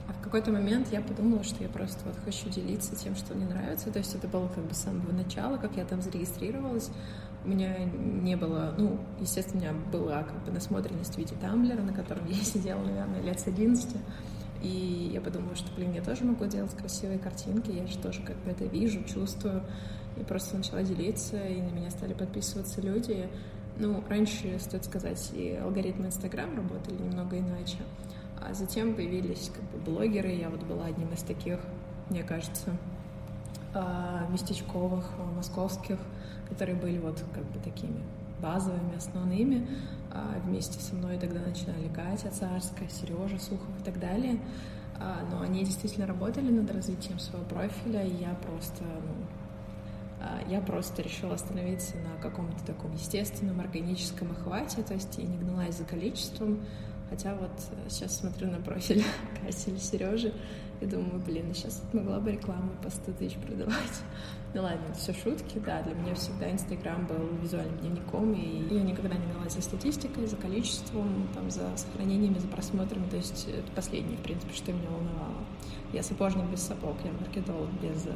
в 0.09 0.23
какой-то 0.23 0.53
момент 0.53 0.89
я 0.93 1.01
подумала, 1.01 1.43
что 1.43 1.63
я 1.63 1.69
просто 1.69 1.99
вот 2.05 2.15
хочу 2.25 2.49
делиться 2.49 2.95
тем, 2.95 3.17
что 3.17 3.35
мне 3.35 3.47
нравится. 3.47 3.91
То 3.91 3.99
есть 3.99 4.15
это 4.15 4.29
было 4.29 4.49
как 4.49 4.65
бы 4.65 4.75
с 4.75 4.79
самого 4.79 5.13
начала, 5.13 5.57
как 5.57 5.77
я 5.77 5.85
там 5.85 6.03
зарегистрировалась. 6.03 6.91
У 7.45 7.49
меня 7.49 7.77
не 7.79 8.37
было, 8.37 8.75
ну, 8.77 8.99
естественно, 9.21 9.59
у 9.59 9.65
меня 9.65 9.73
была 9.93 10.23
как 10.23 10.45
бы 10.45 10.53
насмотренность 10.53 11.15
в 11.15 11.19
виде 11.19 11.35
тамблера, 11.41 11.81
на 11.83 11.93
котором 11.93 12.27
я 12.27 12.35
сидела, 12.45 12.83
наверное, 12.83 13.21
лет 13.23 13.41
с 13.41 13.47
11. 13.47 13.97
И 14.63 15.11
я 15.13 15.21
подумала, 15.21 15.55
что, 15.55 15.73
блин, 15.77 15.93
я 15.93 16.03
тоже 16.03 16.25
могу 16.25 16.45
делать 16.47 16.75
красивые 16.77 17.19
картинки, 17.19 17.71
я 17.71 17.87
же 17.87 17.99
тоже 17.99 18.23
как 18.23 18.37
бы 18.39 18.51
это 18.51 18.65
вижу, 18.65 19.03
чувствую. 19.05 19.63
Я 20.17 20.25
просто 20.25 20.57
начала 20.57 20.83
делиться, 20.83 21.37
и 21.37 21.61
на 21.61 21.71
меня 21.71 21.91
стали 21.91 22.15
подписываться 22.15 22.81
люди. 22.81 23.29
Ну, 23.79 24.03
раньше, 24.09 24.59
стоит 24.59 24.85
сказать, 24.85 25.31
и 25.35 25.55
алгоритмы 25.55 26.07
Инстаграм 26.07 26.55
работали 26.57 27.03
немного 27.03 27.39
иначе. 27.39 27.79
А 28.41 28.55
затем 28.55 28.95
появились 28.95 29.51
как 29.55 29.65
бы 29.71 29.79
блогеры, 29.79 30.31
я 30.31 30.49
вот 30.49 30.63
была 30.63 30.87
одним 30.87 31.13
из 31.13 31.23
таких, 31.23 31.59
мне 32.09 32.23
кажется, 32.23 32.77
а, 33.75 34.27
местечковых, 34.31 35.05
а, 35.19 35.33
московских, 35.33 35.99
которые 36.49 36.77
были 36.77 36.99
вот 36.99 37.23
как 37.35 37.45
бы 37.45 37.59
такими 37.61 38.03
базовыми, 38.41 38.97
основными. 38.97 39.69
А, 40.11 40.39
вместе 40.45 40.81
со 40.81 40.95
мной 40.95 41.19
тогда 41.19 41.41
начинали 41.41 41.89
Катя 41.89 42.31
Царская, 42.31 42.89
Сережа 42.89 43.39
Сухов 43.39 43.69
и 43.81 43.85
так 43.85 44.01
далее. 44.01 44.41
Но 45.31 45.43
они 45.43 45.63
действительно 45.63 46.07
работали 46.07 46.51
над 46.51 46.71
развитием 46.71 47.19
своего 47.19 47.45
профиля, 47.45 48.03
и 48.03 48.15
я 48.15 48.35
просто 48.47 48.83
ну, 48.83 49.27
я 50.49 50.61
просто 50.61 51.03
решила 51.03 51.35
остановиться 51.35 51.97
на 51.97 52.21
каком-то 52.21 52.65
таком 52.65 52.93
естественном, 52.95 53.61
органическом 53.61 54.33
охвате, 54.33 54.83
то 54.83 54.95
есть 54.95 55.17
я 55.19 55.25
не 55.25 55.37
гналась 55.37 55.77
за 55.77 55.85
количеством, 55.85 56.65
хотя 57.11 57.35
вот 57.35 57.51
сейчас 57.89 58.17
смотрю 58.17 58.51
на 58.51 58.59
профиль 58.59 59.05
Кати 59.43 59.71
или 59.71 59.79
Сережи 59.79 60.33
и 60.81 60.87
думаю, 60.87 61.21
блин, 61.21 61.55
сейчас 61.55 61.83
могла 61.93 62.21
бы 62.21 62.33
рекламу 62.33 62.73
по 62.83 62.91
100 62.91 63.13
тысяч 63.13 63.37
продавать. 63.37 63.77
Ну 64.55 64.63
ладно, 64.63 64.85
это 64.89 64.99
все 64.99 65.13
шутки, 65.13 65.59
да, 65.59 65.83
для 65.83 65.93
меня 65.93 66.15
всегда 66.15 66.51
Инстаграм 66.51 67.07
был 67.07 67.27
визуальным 67.43 67.77
дневником, 67.77 68.33
и 68.33 68.75
я 68.75 68.83
никогда 68.83 69.15
не 69.15 69.27
гналась 69.27 69.53
за 69.53 69.61
статистикой, 69.61 70.27
за 70.27 70.37
количеством, 70.37 71.29
там, 71.35 71.51
за 71.51 71.77
сохранениями, 71.77 72.39
за 72.39 72.49
просмотрами, 72.49 73.07
то 73.11 73.17
есть 73.17 73.49
это 73.49 73.71
последнее, 73.75 74.17
в 74.17 74.23
принципе, 74.23 74.55
что 74.55 74.73
меня 74.73 74.89
волновало. 74.89 75.45
Я 75.93 76.03
сапожник 76.03 76.47
без 76.47 76.63
сапог, 76.63 76.97
я 77.05 77.13
маркетолог 77.13 77.69
без 77.83 78.09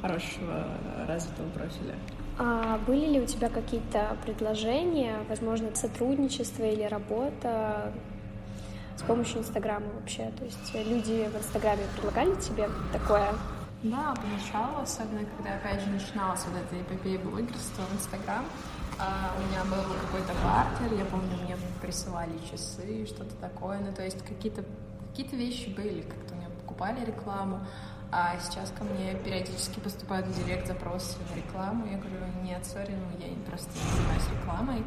хорошего 0.00 0.66
развитого 1.06 1.48
профиля. 1.50 1.94
А 2.38 2.78
были 2.86 3.06
ли 3.06 3.20
у 3.20 3.26
тебя 3.26 3.48
какие-то 3.48 4.16
предложения, 4.24 5.18
возможно, 5.28 5.74
сотрудничество 5.74 6.64
или 6.64 6.84
работа 6.84 7.92
с 8.96 9.02
помощью 9.02 9.40
Инстаграма 9.40 9.86
вообще? 9.98 10.30
То 10.38 10.44
есть 10.44 10.74
люди 10.74 11.28
в 11.32 11.36
Инстаграме 11.36 11.82
предлагали 11.94 12.34
тебе 12.36 12.68
такое? 12.92 13.28
Да, 13.82 14.14
поначалу, 14.14 14.82
особенно 14.82 15.24
когда 15.36 15.54
опять 15.54 15.80
же 15.82 15.90
начиналась 15.90 16.44
вот 16.46 16.56
эта 16.56 16.82
эпопея 16.82 17.18
блогерства 17.18 17.82
в 17.82 17.94
Инстаграм, 17.94 18.44
а, 18.98 19.32
у 19.38 19.48
меня 19.48 19.64
был 19.64 19.82
какой-то 20.04 20.34
бартер, 20.44 20.98
я 20.98 21.06
помню, 21.06 21.36
мне 21.44 21.56
присылали 21.80 22.32
часы, 22.50 23.06
что-то 23.06 23.34
такое, 23.36 23.78
ну 23.80 23.92
то 23.94 24.04
есть 24.04 24.22
какие-то 24.22 24.64
какие-то 25.10 25.36
вещи 25.36 25.70
были, 25.70 26.02
как-то 26.02 26.34
мне 26.34 26.48
покупали 26.60 27.04
рекламу, 27.04 27.60
а 28.12 28.36
сейчас 28.40 28.70
ко 28.70 28.84
мне 28.84 29.14
периодически 29.14 29.78
поступают 29.78 30.26
в 30.26 30.44
директ 30.44 30.66
запросы 30.66 31.16
на 31.30 31.36
рекламу. 31.36 31.86
Я 31.86 31.98
говорю, 31.98 32.16
нет, 32.42 32.64
сори, 32.66 32.92
ну 32.92 33.24
я 33.24 33.32
просто 33.46 33.70
не 33.70 33.96
занимаюсь 33.96 34.28
рекламой. 34.40 34.84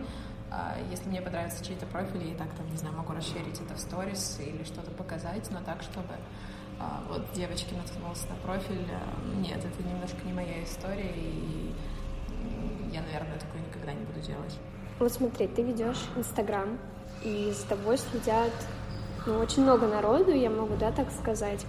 А 0.52 0.78
если 0.92 1.10
мне 1.10 1.22
понравится 1.22 1.66
чей-то 1.66 1.86
профиль, 1.86 2.26
я 2.28 2.34
и 2.34 2.36
так 2.36 2.48
там, 2.54 2.70
не 2.70 2.78
знаю, 2.78 2.96
могу 2.96 3.14
расширить 3.14 3.60
это 3.60 3.74
в 3.74 3.80
сторис 3.80 4.40
или 4.40 4.64
что-то 4.64 4.92
показать, 4.92 5.50
но 5.50 5.60
так, 5.62 5.82
чтобы 5.82 6.14
а, 6.80 7.02
вот 7.10 7.24
девочки 7.34 7.74
наткнулся 7.74 8.28
на 8.28 8.36
профиль, 8.36 8.86
а, 8.92 9.36
нет, 9.40 9.58
это 9.58 9.88
немножко 9.88 10.18
не 10.26 10.34
моя 10.34 10.64
история, 10.64 11.12
и 11.16 11.74
я, 12.92 13.02
наверное, 13.02 13.40
такое 13.40 13.62
никогда 13.62 13.94
не 13.94 14.06
буду 14.06 14.20
делать. 14.20 14.60
Вот 15.00 15.12
смотри, 15.12 15.48
ты 15.48 15.64
ведешь 15.64 16.06
Инстаграм, 16.16 16.78
и 17.24 17.52
за 17.52 17.66
тобой 17.68 17.98
следят 17.98 18.54
ну, 19.26 19.40
очень 19.40 19.64
много 19.64 19.88
народу, 19.88 20.32
я 20.32 20.50
могу, 20.50 20.76
да, 20.76 20.92
так 20.92 21.10
сказать. 21.12 21.66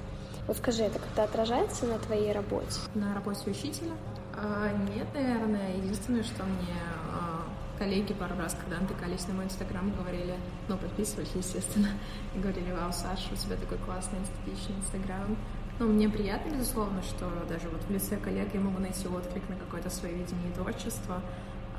Вот 0.47 0.59
скажи, 0.59 0.83
это 0.83 0.99
как-то 0.99 1.25
отражается 1.25 1.87
на 1.87 1.99
твоей 1.99 2.33
работе? 2.33 2.81
На 2.95 3.15
работе 3.15 3.51
учителя? 3.51 3.93
А, 4.37 4.71
нет, 4.95 5.07
наверное. 5.15 5.77
Единственное, 5.77 6.23
что 6.23 6.43
мне 6.45 6.77
а, 7.13 7.45
коллеги 7.79 8.13
пару 8.13 8.37
раз, 8.37 8.55
когда 8.61 8.81
натыкались 8.81 9.27
на 9.27 9.35
мой 9.35 9.47
инстаграм, 9.47 9.91
говорили, 9.91 10.35
ну, 10.69 10.77
подписывались, 10.77 11.33
естественно, 11.35 11.89
и 12.35 12.39
говорили, 12.39 12.73
вау, 12.73 12.93
Саша, 12.93 13.33
у 13.33 13.37
тебя 13.37 13.57
такой 13.57 13.79
классный 13.79 14.19
эстетичный 14.23 14.77
инстаграм, 14.77 15.37
Ну, 15.79 15.89
мне 15.89 16.09
приятно, 16.09 16.51
безусловно, 16.51 17.03
что 17.03 17.31
даже 17.49 17.69
вот 17.71 17.83
в 17.83 17.91
лице 17.91 18.17
коллег 18.19 18.53
я 18.53 18.61
могу 18.61 18.81
найти 18.81 19.09
отклик 19.09 19.49
на 19.49 19.57
какое-то 19.57 19.89
свое 19.89 20.15
видение 20.15 20.53
творчества, 20.55 21.17
а, 21.17 21.23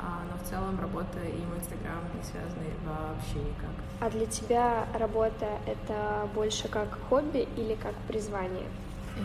но 0.01 0.37
в 0.43 0.49
целом 0.49 0.79
работа 0.79 1.19
и 1.19 1.45
мой 1.45 1.59
Инстаграм 1.59 2.03
не 2.15 2.23
связаны 2.23 2.67
вообще 2.85 3.39
никак. 3.39 3.71
А 4.01 4.09
для 4.09 4.25
тебя 4.25 4.87
работа— 4.93 5.47
это 5.65 6.27
больше 6.33 6.67
как 6.67 6.97
хобби 7.09 7.47
или 7.55 7.75
как 7.75 7.95
призвание? 8.07 8.67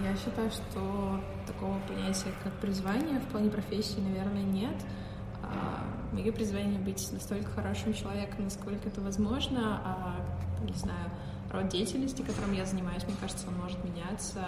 Я 0.04 0.16
считаю, 0.16 0.50
что 0.50 1.20
такого 1.46 1.78
понятия, 1.88 2.33
как 2.44 2.52
призвание, 2.54 3.18
в 3.18 3.26
плане 3.26 3.50
профессии, 3.50 3.98
наверное, 3.98 4.44
нет. 4.44 4.76
А, 5.42 5.83
мое 6.12 6.30
призвание 6.30 6.78
быть 6.78 7.11
настолько 7.12 7.50
хорошим 7.50 7.92
человеком, 7.92 8.44
насколько 8.44 8.88
это 8.88 9.00
возможно, 9.00 9.80
а, 9.85 10.16
не 10.64 10.74
знаю, 10.74 11.11
род 11.52 11.68
деятельности, 11.68 12.22
которым 12.22 12.52
я 12.52 12.64
занимаюсь, 12.64 13.02
мне 13.04 13.16
кажется, 13.20 13.48
он 13.48 13.54
может 13.54 13.83
меняться 13.85 14.40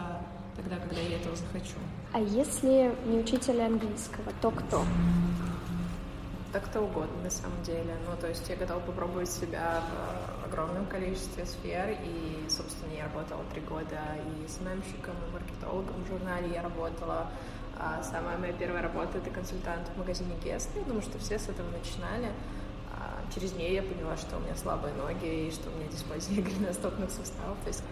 тогда, 0.54 0.76
когда 0.76 1.00
я 1.00 1.16
этого 1.16 1.34
захочу. 1.34 1.76
А 2.12 2.20
если 2.20 2.94
не 3.06 3.18
учитель 3.18 3.60
английского, 3.62 4.32
то 4.40 4.50
кто? 4.50 4.84
Да 6.52 6.60
кто 6.60 6.82
угодно, 6.82 7.22
на 7.22 7.30
самом 7.30 7.62
деле. 7.62 7.96
Ну, 8.06 8.14
то 8.20 8.28
есть 8.28 8.46
я 8.50 8.56
готова 8.56 8.80
попробовать 8.80 9.30
себя 9.30 9.82
в 10.42 10.44
огромном 10.44 10.84
количестве 10.84 11.46
сфер. 11.46 11.96
И, 12.04 12.46
собственно, 12.50 12.92
я 12.92 13.04
работала 13.04 13.42
три 13.52 13.62
года 13.62 13.98
и 14.20 14.46
с 14.46 14.60
мемщиком, 14.60 15.14
и 15.26 15.32
маркетологом 15.32 16.04
в 16.04 16.08
журнале 16.08 16.52
я 16.52 16.60
работала. 16.60 17.30
А 17.78 18.02
самая 18.02 18.36
моя 18.36 18.52
первая 18.52 18.82
работа— 18.82 19.16
это 19.24 19.30
консультант 19.30 19.88
в 19.88 19.98
магазине 19.98 20.34
Гест. 20.44 20.68
Я 20.76 20.82
думаю, 20.82 21.00
что 21.00 21.18
все 21.18 21.38
с 21.38 21.48
этого 21.48 21.70
начинали. 21.70 22.30
А 22.92 23.24
через 23.34 23.54
нее 23.54 23.76
я 23.76 23.82
поняла, 23.82 24.18
что 24.18 24.36
у 24.36 24.40
меня 24.40 24.54
слабые 24.54 24.94
ноги 24.94 25.46
и 25.46 25.50
что 25.50 25.70
у 25.70 25.72
меня 25.76 25.88
дисплазия 25.88 26.42
голеностопных 26.42 27.10
суставов. 27.10 27.56
То 27.64 27.68
есть 27.68 27.82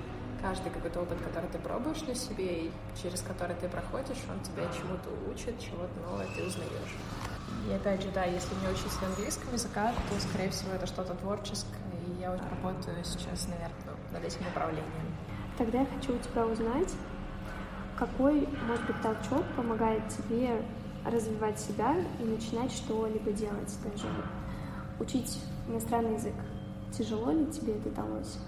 каждый 0.43 0.71
какой-то 0.71 1.01
опыт, 1.01 1.19
который 1.23 1.49
ты 1.49 1.59
пробуешь 1.59 2.03
на 2.03 2.15
себе 2.15 2.65
и 2.65 2.73
через 3.03 3.23
который 3.23 3.57
ты 3.57 3.71
проходишь, 3.71 4.19
он 4.29 4.39
тебя 4.41 4.65
чему-то 4.71 5.09
учит, 5.33 5.59
чего-то 5.59 5.99
новое 6.05 6.27
ты 6.37 6.45
узнаешь. 6.45 6.97
И 7.69 7.73
опять 7.73 8.03
же, 8.03 8.11
да, 8.13 8.25
если 8.25 8.55
не 8.57 8.69
учиться 8.73 9.05
английского 9.07 9.53
языка, 9.53 9.93
то, 10.09 10.21
скорее 10.21 10.51
всего, 10.51 10.73
это 10.73 10.87
что-то 10.87 11.15
творческое, 11.15 11.79
и 12.07 12.21
я 12.21 12.31
работаю 12.33 12.97
сейчас, 13.05 13.49
наверное, 13.49 13.97
над 14.13 14.25
этим 14.25 14.45
направлением. 14.45 15.17
Тогда 15.59 15.81
я 15.81 15.87
хочу 15.87 16.15
у 16.15 16.19
тебя 16.19 16.47
узнать, 16.47 16.93
какой, 17.99 18.49
может 18.67 18.87
быть, 18.87 19.01
толчок 19.03 19.45
помогает 19.57 20.03
тебе 20.09 20.63
развивать 21.05 21.59
себя 21.59 21.97
и 22.19 22.25
начинать 22.25 22.73
что-либо 22.73 23.31
делать 23.33 23.77
даже. 23.85 24.07
Учить 24.99 25.39
иностранный 25.69 26.15
язык. 26.15 26.35
Тяжело 26.93 27.31
ли 27.31 27.47
тебе 27.47 27.77
это 27.77 27.91
далось? 27.91 28.39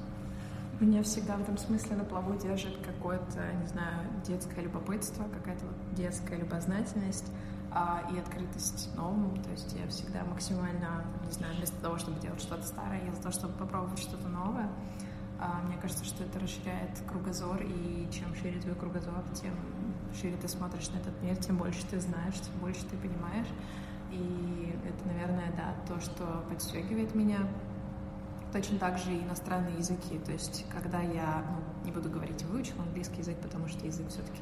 Меня 0.81 1.03
всегда 1.03 1.37
в 1.37 1.43
этом 1.43 1.59
смысле 1.59 1.97
на 1.97 2.05
плаву 2.05 2.35
держит 2.37 2.77
какое-то, 2.85 3.53
не 3.61 3.67
знаю, 3.67 4.07
детское 4.27 4.63
любопытство, 4.63 5.25
какая-то 5.25 5.65
вот 5.65 5.95
детская 5.95 6.37
любознательность 6.37 7.31
а, 7.75 8.03
и 8.13 8.19
открытость 8.19 8.95
новому. 8.95 9.37
То 9.43 9.51
есть 9.51 9.73
я 9.79 9.87
всегда 9.89 10.25
максимально, 10.25 11.05
не 11.25 11.33
знаю, 11.33 11.57
вместо 11.57 11.81
того, 11.81 11.99
чтобы 11.99 12.21
делать 12.21 12.41
что-то 12.41 12.67
старое, 12.67 13.05
я 13.05 13.13
за 13.15 13.23
то, 13.23 13.33
чтобы 13.33 13.55
попробовать 13.55 13.99
что-то 13.99 14.29
новое. 14.29 14.69
А, 15.41 15.61
мне 15.67 15.77
кажется, 15.79 16.05
что 16.05 16.23
это 16.23 16.39
расширяет 16.39 16.99
кругозор, 17.09 17.63
и 17.63 18.09
чем 18.13 18.35
шире 18.35 18.61
твой 18.61 18.75
кругозор, 18.75 19.25
тем 19.35 19.55
шире 20.21 20.37
ты 20.37 20.49
смотришь 20.49 20.91
на 20.91 20.99
этот 20.99 21.21
мир, 21.23 21.37
тем 21.37 21.57
больше 21.57 21.85
ты 21.87 21.99
знаешь, 21.99 22.35
тем 22.35 22.55
больше 22.61 22.85
ты 22.87 22.97
понимаешь. 22.97 23.49
И 24.11 24.77
это, 24.87 25.09
наверное, 25.09 25.53
да, 25.57 25.75
то, 25.89 26.01
что 26.01 26.45
подстегивает 26.49 27.15
меня. 27.15 27.49
Точно 28.53 28.79
так 28.79 28.99
же 28.99 29.15
и 29.15 29.23
иностранные 29.23 29.79
языки. 29.79 30.19
То 30.19 30.33
есть, 30.33 30.67
когда 30.71 31.01
я, 31.01 31.43
ну, 31.49 31.87
не 31.87 31.91
буду 31.91 32.11
говорить, 32.11 32.43
выучил 32.45 32.79
английский 32.83 33.21
язык, 33.21 33.39
потому 33.41 33.67
что 33.67 33.87
язык 33.87 34.07
все-таки 34.09 34.41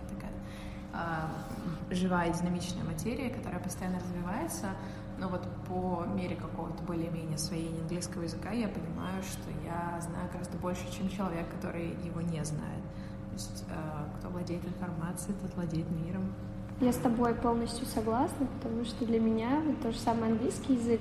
э, 0.92 1.94
живая 1.94 2.32
динамичная 2.32 2.84
материя, 2.84 3.30
которая 3.30 3.60
постоянно 3.60 3.98
развивается, 4.00 4.70
но 5.18 5.28
вот 5.28 5.42
по 5.68 6.04
мере 6.14 6.34
какого-то 6.34 6.82
более-менее 6.84 7.34
освоения 7.34 7.80
английского 7.80 8.22
языка 8.22 8.50
я 8.52 8.68
понимаю, 8.68 9.22
что 9.22 9.50
я 9.64 10.00
знаю 10.00 10.28
гораздо 10.32 10.56
больше, 10.58 10.90
чем 10.90 11.10
человек, 11.10 11.46
который 11.50 11.94
его 12.04 12.20
не 12.20 12.42
знает. 12.44 12.82
То 13.28 13.34
есть 13.34 13.64
э, 13.68 13.74
кто 14.18 14.28
владеет 14.28 14.64
информацией, 14.64 15.36
тот 15.42 15.54
владеет 15.54 15.90
миром. 15.90 16.32
Я 16.80 16.92
с 16.92 16.96
тобой 16.96 17.34
полностью 17.34 17.86
согласна, 17.86 18.46
потому 18.46 18.84
что 18.84 19.04
для 19.04 19.20
меня 19.20 19.60
вот 19.66 19.82
то 19.82 19.92
же 19.92 19.98
самое 19.98 20.32
английский 20.32 20.74
язык, 20.74 21.00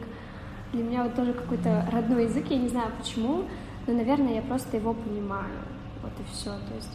для 0.74 0.84
меня 0.84 1.04
вот 1.04 1.16
тоже 1.16 1.34
какой-то 1.34 1.88
родной 1.92 2.26
язык, 2.26 2.48
я 2.50 2.58
не 2.58 2.68
знаю 2.68 2.92
почему, 3.00 3.46
но, 3.88 3.94
наверное, 3.94 4.36
я 4.36 4.42
просто 4.42 4.78
его 4.78 4.94
понимаю. 4.94 5.64
Вот 6.04 6.12
и 6.20 6.24
все. 6.32 6.52
То 6.52 6.76
есть 6.76 6.92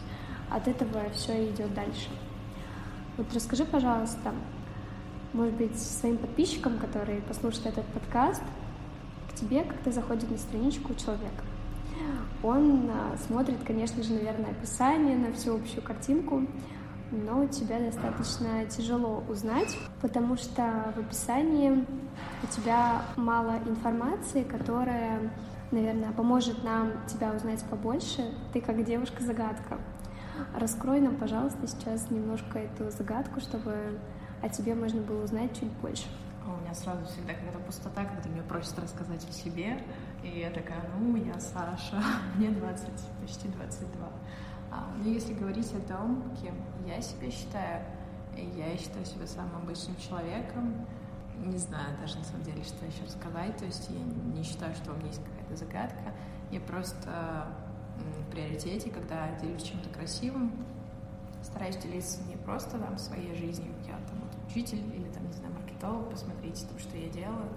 от 0.49 0.67
этого 0.67 1.09
все 1.13 1.49
идет 1.49 1.73
дальше. 1.73 2.09
Вот 3.17 3.33
расскажи, 3.33 3.63
пожалуйста, 3.63 4.33
может 5.31 5.55
быть, 5.55 5.79
своим 5.79 6.17
подписчикам, 6.17 6.77
которые 6.77 7.21
послушают 7.21 7.67
этот 7.67 7.85
подкаст, 7.87 8.43
к 9.29 9.35
тебе 9.35 9.63
как-то 9.63 9.91
заходит 9.91 10.29
на 10.29 10.37
страничку 10.37 10.93
человек. 10.95 11.31
Он 12.43 12.89
а, 12.89 13.17
смотрит, 13.25 13.57
конечно 13.65 14.03
же, 14.03 14.13
наверное, 14.13 14.51
описание 14.51 15.17
на 15.17 15.31
всю 15.33 15.55
общую 15.55 15.81
картинку, 15.81 16.45
но 17.11 17.47
тебя 17.47 17.79
достаточно 17.79 18.65
тяжело 18.65 19.23
узнать, 19.29 19.77
потому 20.01 20.35
что 20.35 20.93
в 20.95 20.99
описании 20.99 21.85
у 22.43 22.47
тебя 22.47 23.03
мало 23.15 23.59
информации, 23.65 24.43
которая, 24.43 25.31
наверное, 25.71 26.11
поможет 26.11 26.63
нам 26.63 26.91
тебя 27.07 27.31
узнать 27.33 27.63
побольше. 27.65 28.29
Ты 28.53 28.61
как 28.61 28.83
девушка-загадка. 28.83 29.79
Раскрой 30.55 31.01
нам, 31.01 31.15
пожалуйста, 31.15 31.67
сейчас 31.67 32.09
немножко 32.11 32.59
эту 32.59 32.89
загадку, 32.91 33.39
чтобы 33.39 33.99
о 34.41 34.49
тебе 34.49 34.75
можно 34.75 35.01
было 35.01 35.23
узнать 35.23 35.57
чуть 35.59 35.71
больше. 35.81 36.05
У 36.45 36.61
меня 36.61 36.73
сразу 36.75 37.05
всегда 37.05 37.33
какая-то 37.33 37.59
пустота, 37.59 38.05
когда 38.05 38.29
меня 38.29 38.43
просят 38.43 38.77
рассказать 38.77 39.27
о 39.27 39.31
себе. 39.31 39.81
И 40.23 40.39
я 40.39 40.51
такая, 40.51 40.81
ну, 40.97 41.15
я 41.15 41.39
Саша, 41.39 42.01
мне 42.35 42.51
20, 42.51 42.87
почти 43.21 43.47
22. 43.49 44.07
А, 44.71 44.93
но 44.97 45.09
если 45.09 45.33
говорить 45.33 45.73
о 45.73 45.81
том, 45.81 46.23
кем 46.41 46.55
я 46.85 47.01
себя 47.01 47.31
считаю, 47.31 47.83
я 48.37 48.77
считаю 48.77 49.05
себя 49.05 49.25
самым 49.25 49.55
обычным 49.63 49.95
человеком. 49.97 50.85
Не 51.37 51.57
знаю 51.57 51.97
даже 51.99 52.17
на 52.17 52.23
самом 52.23 52.43
деле, 52.43 52.63
что 52.63 52.85
еще 52.85 53.09
сказать. 53.09 53.57
То 53.57 53.65
есть 53.65 53.89
я 53.89 53.99
не 53.99 54.43
считаю, 54.43 54.73
что 54.75 54.91
у 54.91 54.95
меня 54.95 55.07
есть 55.07 55.21
какая-то 55.23 55.55
загадка. 55.55 56.13
Я 56.51 56.59
просто 56.59 57.47
в 57.97 58.31
приоритете, 58.31 58.89
когда 58.89 59.29
делюсь 59.41 59.63
чем-то 59.63 59.89
красивым, 59.89 60.51
стараюсь 61.41 61.77
делиться 61.77 62.23
не 62.23 62.35
просто 62.37 62.77
там 62.79 62.97
своей 62.97 63.35
жизнью, 63.35 63.73
я 63.87 63.93
там 63.93 64.19
вот 64.21 64.49
учитель 64.49 64.83
или 64.93 65.07
там, 65.09 65.25
не 65.27 65.33
знаю, 65.33 65.53
маркетолог, 65.53 66.09
посмотрите 66.09 66.65
то, 66.65 66.79
что 66.79 66.97
я 66.97 67.09
делаю, 67.09 67.49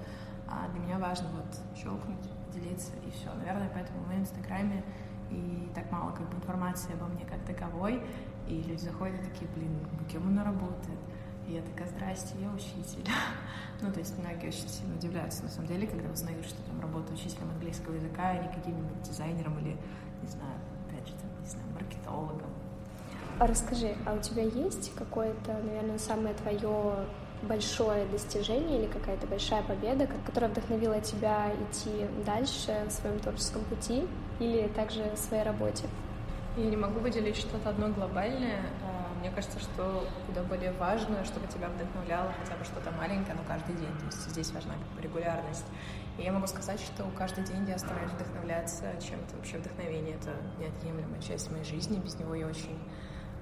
а 0.47 0.69
для 0.69 0.81
меня 0.81 0.99
важно 0.99 1.29
вот 1.31 1.77
щелкнуть, 1.77 2.29
делиться 2.53 2.93
и 3.07 3.11
все. 3.11 3.33
Наверное, 3.35 3.71
поэтому 3.73 4.01
в 4.05 4.15
инстаграме 4.15 4.85
и 5.31 5.69
так 5.75 5.91
мало 5.93 6.13
как 6.13 6.29
бы 6.29 6.37
информации 6.37 6.95
обо 6.95 7.07
мне 7.07 7.25
как 7.27 7.41
таковой, 7.45 8.03
и 8.47 8.63
люди 8.63 8.81
заходят 8.83 9.21
такие, 9.23 9.51
блин, 9.55 9.71
кем 10.11 10.27
она 10.29 10.45
работает? 10.45 10.99
И 11.47 11.53
я 11.53 11.63
такая, 11.63 11.89
здрасте, 11.89 12.35
я 12.41 12.51
учитель. 12.51 13.07
ну, 13.81 13.93
то 13.93 13.99
есть 13.99 14.19
многие 14.19 14.49
очень 14.49 14.69
сильно 14.69 14.95
удивляются, 14.95 15.45
на 15.45 15.49
самом 15.49 15.69
деле, 15.69 15.87
когда 15.87 16.11
узнают, 16.11 16.45
что 16.45 16.63
там 16.63 16.81
работаю 16.81 17.15
учителем 17.15 17.51
английского 17.51 17.95
языка, 17.95 18.31
а 18.31 18.39
не 18.39 18.49
каким-нибудь 18.53 19.03
дизайнером 19.03 19.59
или 19.61 19.77
не 20.23 20.29
знаю, 20.29 20.55
опять 20.89 21.07
же, 21.07 21.15
там, 21.15 21.31
не 21.41 21.49
знаю, 21.49 21.67
маркетологом. 21.75 22.51
А 23.39 23.47
расскажи, 23.47 23.97
а 24.07 24.15
у 24.15 24.19
тебя 24.19 24.43
есть 24.43 24.93
какое-то, 24.95 25.53
наверное, 25.65 25.99
самое 25.99 26.35
твое 26.35 27.07
большое 27.43 28.05
достижение 28.07 28.81
или 28.81 28.87
какая-то 28.87 29.27
большая 29.27 29.63
победа, 29.63 30.09
которая 30.27 30.51
вдохновила 30.51 31.01
тебя 31.01 31.53
идти 31.53 32.07
дальше 32.27 32.85
в 32.89 32.91
своем 32.91 33.21
творческом 33.21 33.63
пути 33.65 34.09
или 34.41 34.67
также 34.69 35.05
в 35.15 35.19
своей 35.19 35.45
работе? 35.45 35.85
Я 36.57 36.65
не 36.65 36.77
могу 36.77 36.99
выделить 36.99 37.37
что-то 37.37 37.71
одно 37.71 37.89
глобальное. 37.89 38.63
Мне 39.21 39.31
кажется, 39.31 39.59
что 39.59 40.07
куда 40.27 40.43
более 40.45 40.73
важно, 40.73 41.25
чтобы 41.25 41.47
тебя 41.49 41.69
вдохновляло 41.69 42.33
хотя 42.41 42.57
бы 42.57 42.65
что-то 42.65 42.91
маленькое, 42.93 43.35
но 43.35 43.43
каждый 43.47 43.75
день. 43.75 43.93
То 43.99 44.07
есть 44.07 44.31
здесь 44.31 44.53
важна 44.53 44.75
регулярность. 45.01 45.67
И 46.19 46.23
я 46.23 46.33
могу 46.33 46.47
сказать, 46.47 46.81
что 46.81 47.05
каждый 47.17 47.45
день 47.45 47.69
я 47.69 47.79
стараюсь 47.79 48.13
вдохновляться 48.13 48.93
чем-то. 49.01 49.37
Вообще 49.37 49.59
вдохновение— 49.59 50.15
это 50.21 50.37
неотъемлемая 50.59 51.21
часть 51.21 51.51
моей 51.51 51.65
жизни. 51.65 51.99
Без 51.99 52.19
него 52.19 52.35
я 52.35 52.47
очень... 52.47 52.79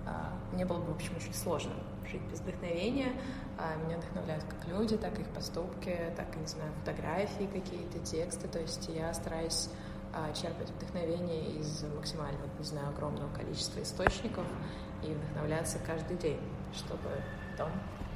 А, 0.06 0.32
мне 0.52 0.64
было 0.64 0.78
бы, 0.78 0.92
в 0.92 0.96
общем, 0.96 1.14
очень 1.16 1.34
сложно 1.34 1.72
жить 2.10 2.22
без 2.30 2.40
вдохновения. 2.40 3.12
А, 3.58 3.76
меня 3.76 3.98
вдохновляют 3.98 4.44
как 4.44 4.68
люди, 4.68 4.96
так 4.96 5.18
и 5.18 5.22
их 5.22 5.28
поступки, 5.28 5.98
так 6.16 6.34
и, 6.36 6.38
не 6.38 6.46
знаю, 6.46 6.72
фотографии 6.80 7.48
какие-то, 7.52 7.98
тексты. 7.98 8.48
То 8.48 8.60
есть 8.60 8.88
я 8.88 9.12
стараюсь 9.12 9.68
а, 10.14 10.32
черпать 10.32 10.70
вдохновение 10.70 11.56
из 11.58 11.84
максимально, 11.94 12.38
не 12.58 12.64
знаю, 12.64 12.88
огромного 12.88 13.30
количества 13.34 13.82
источников 13.82 14.46
и 15.02 15.12
вдохновляться 15.12 15.78
каждый 15.86 16.16
день, 16.16 16.40
чтобы 16.74 17.08
потом 17.52 17.70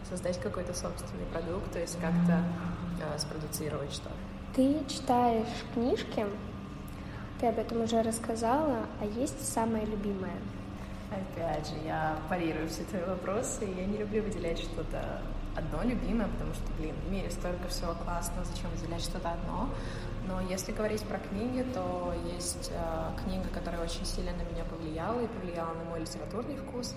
создать 0.08 0.40
какой-то 0.40 0.74
собственный 0.74 1.24
продукт, 1.32 1.72
то 1.72 1.78
есть 1.78 1.98
как-то 2.00 2.42
э, 3.00 3.18
спродуцировать 3.18 3.92
что-то. 3.92 4.14
Ты 4.54 4.84
читаешь 4.88 5.46
книжки, 5.74 6.26
ты 7.40 7.46
об 7.46 7.58
этом 7.58 7.82
уже 7.82 8.02
рассказала, 8.02 8.86
а 9.00 9.04
есть 9.04 9.46
самое 9.46 9.86
любимое? 9.86 10.36
Опять 11.10 11.68
же, 11.68 11.74
я 11.84 12.18
парирую 12.28 12.68
все 12.68 12.84
твои 12.84 13.02
вопросы, 13.02 13.64
я 13.64 13.86
не 13.86 13.98
люблю 13.98 14.22
выделять 14.22 14.58
что-то 14.58 15.22
одно 15.56 15.82
любимое, 15.82 16.28
потому 16.28 16.54
что, 16.54 16.64
блин, 16.78 16.94
в 17.06 17.10
мире 17.10 17.30
столько 17.30 17.68
всего 17.68 17.94
классного, 17.94 18.44
зачем 18.44 18.70
выделять 18.70 19.02
что-то 19.02 19.30
одно. 19.30 19.68
Но 20.30 20.40
если 20.42 20.70
говорить 20.70 21.02
про 21.02 21.18
книги, 21.18 21.62
то 21.74 22.14
есть 22.32 22.70
э, 22.72 23.10
книга, 23.24 23.48
которая 23.48 23.82
очень 23.82 24.06
сильно 24.06 24.30
на 24.32 24.42
меня 24.42 24.64
повлияла 24.64 25.20
и 25.20 25.26
повлияла 25.26 25.74
на 25.74 25.84
мой 25.84 26.00
литературный 26.00 26.56
вкус. 26.56 26.94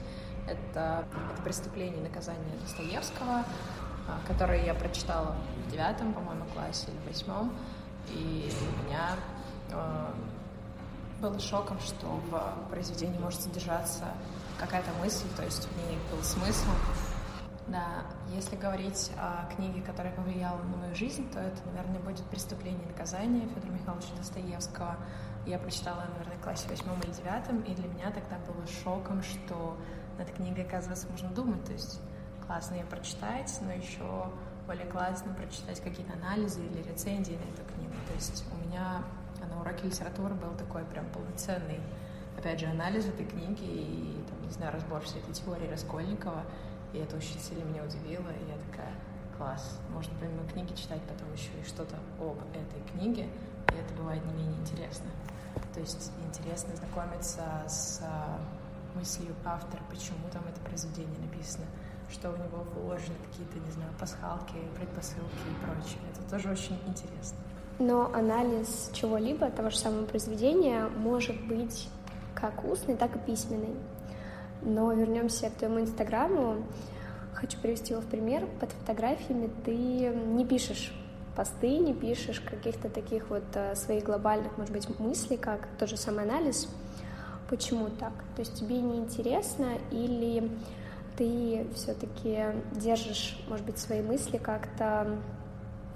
Это, 0.47 1.07
это 1.33 1.41
«Преступление 1.41 1.99
и 1.99 2.03
наказание» 2.03 2.55
Достоевского, 2.61 3.39
э, 3.39 4.27
которое 4.27 4.63
я 4.63 4.75
прочитала 4.75 5.35
в 5.65 5.71
девятом, 5.71 6.13
по-моему, 6.13 6.45
классе 6.53 6.85
или 6.89 7.09
восьмом. 7.11 7.51
И 8.09 8.51
меня 8.85 9.15
э, 9.71 10.13
было 11.19 11.39
шоком, 11.39 11.79
что 11.79 12.05
в 12.05 12.69
произведении 12.69 13.17
может 13.17 13.41
содержаться 13.41 14.05
какая-то 14.59 14.91
мысль, 15.01 15.25
то 15.35 15.43
есть 15.43 15.67
в 15.67 15.77
ней 15.77 15.97
был 16.11 16.21
смысл. 16.21 16.69
Да, 17.67 18.03
если 18.27 18.57
говорить 18.57 19.11
о 19.17 19.49
книге, 19.55 19.81
которая 19.81 20.13
повлияла 20.13 20.61
на 20.63 20.77
мою 20.77 20.95
жизнь, 20.95 21.29
то 21.31 21.39
это, 21.39 21.61
наверное, 21.65 21.99
будет 21.99 22.23
«Преступление 22.25 22.83
и 22.83 22.87
наказание» 22.87 23.47
Федора 23.47 23.71
Михайловича 23.71 24.13
Достоевского. 24.17 24.97
Я 25.45 25.59
прочитала, 25.59 26.05
наверное, 26.11 26.37
в 26.37 26.41
классе 26.41 26.67
восьмом 26.67 26.99
или 27.01 27.11
девятом, 27.11 27.61
и 27.61 27.73
для 27.73 27.87
меня 27.87 28.11
тогда 28.11 28.37
было 28.39 28.67
шоком, 28.67 29.23
что 29.23 29.77
над 30.17 30.29
книгой, 30.31 30.65
оказывается, 30.65 31.07
можно 31.09 31.29
думать. 31.29 31.63
То 31.63 31.71
есть 31.71 32.01
классно 32.45 32.75
ее 32.75 32.85
прочитать, 32.85 33.57
но 33.61 33.71
еще 33.71 34.29
более 34.67 34.85
классно 34.85 35.33
прочитать 35.33 35.79
какие-то 35.81 36.13
анализы 36.13 36.65
или 36.65 36.81
рецензии 36.81 37.33
на 37.33 37.49
эту 37.53 37.73
книгу. 37.73 37.93
То 38.07 38.13
есть 38.13 38.45
у 38.51 38.67
меня 38.67 39.03
на 39.49 39.61
уроке 39.61 39.87
литературы 39.87 40.33
был 40.35 40.51
такой 40.57 40.83
прям 40.85 41.05
полноценный, 41.07 41.79
опять 42.37 42.59
же, 42.59 42.67
анализ 42.67 43.05
этой 43.05 43.25
книги 43.25 43.63
и, 43.63 44.25
там, 44.29 44.41
не 44.41 44.49
знаю, 44.51 44.73
разбор 44.73 45.01
всей 45.01 45.21
этой 45.21 45.33
теории 45.33 45.69
Раскольникова. 45.69 46.43
И 46.93 46.99
это 46.99 47.17
очень 47.17 47.39
сильно 47.39 47.63
меня 47.63 47.83
удивило, 47.83 48.29
и 48.29 48.49
я 48.49 48.57
такая, 48.69 48.93
класс, 49.37 49.79
можно 49.89 50.13
помимо 50.19 50.47
книги 50.47 50.73
читать 50.75 51.01
потом 51.03 51.31
еще 51.33 51.49
и 51.59 51.67
что-то 51.67 51.97
об 52.19 52.37
этой 52.51 52.81
книге, 52.91 53.27
и 53.71 53.75
это 53.75 53.93
бывает 53.95 54.23
не 54.25 54.33
менее 54.33 54.59
интересно. 54.61 55.09
То 55.73 55.79
есть 55.79 56.11
интересно 56.29 56.75
знакомиться 56.75 57.43
с 57.67 57.99
а, 58.03 58.39
мыслью 58.95 59.35
автора, 59.43 59.81
почему 59.89 60.29
там 60.31 60.43
это 60.47 60.59
произведение 60.61 61.19
написано, 61.19 61.65
что 62.11 62.29
в 62.29 62.39
него 62.39 62.63
вложены, 62.75 63.15
какие-то, 63.31 63.59
не 63.59 63.71
знаю, 63.71 63.91
пасхалки, 63.99 64.55
предпосылки 64.77 65.33
и 65.49 65.65
прочее. 65.65 65.99
Это 66.11 66.29
тоже 66.29 66.51
очень 66.51 66.79
интересно. 66.85 67.37
Но 67.79 68.13
анализ 68.13 68.91
чего-либо, 68.93 69.49
того 69.49 69.71
же 69.71 69.77
самого 69.77 70.05
произведения, 70.05 70.87
может 70.89 71.43
быть 71.47 71.89
как 72.35 72.63
устный, 72.65 72.95
так 72.95 73.15
и 73.15 73.19
письменный. 73.19 73.75
Но 74.65 74.91
вернемся 74.93 75.49
к 75.49 75.53
твоему 75.53 75.81
инстаграму. 75.81 76.63
Хочу 77.33 77.57
привести 77.59 77.93
его 77.93 78.01
в 78.01 78.05
пример. 78.05 78.47
Под 78.59 78.71
фотографиями 78.71 79.49
ты 79.65 79.75
не 79.75 80.45
пишешь 80.45 80.93
посты, 81.35 81.77
не 81.77 81.93
пишешь 81.93 82.39
каких-то 82.39 82.89
таких 82.89 83.29
вот 83.29 83.43
э, 83.55 83.75
своих 83.75 84.03
глобальных, 84.03 84.57
может 84.57 84.71
быть, 84.71 84.87
мыслей, 84.99 85.37
как 85.37 85.67
тот 85.79 85.89
же 85.89 85.97
самый 85.97 86.23
анализ. 86.25 86.69
Почему 87.49 87.89
так? 87.89 88.13
То 88.35 88.41
есть 88.41 88.59
тебе 88.59 88.79
не 88.79 88.97
интересно 88.97 89.77
или 89.91 90.49
ты 91.17 91.67
все-таки 91.75 92.45
держишь, 92.73 93.39
может 93.47 93.65
быть, 93.65 93.77
свои 93.77 94.01
мысли 94.01 94.37
как-то 94.37 95.19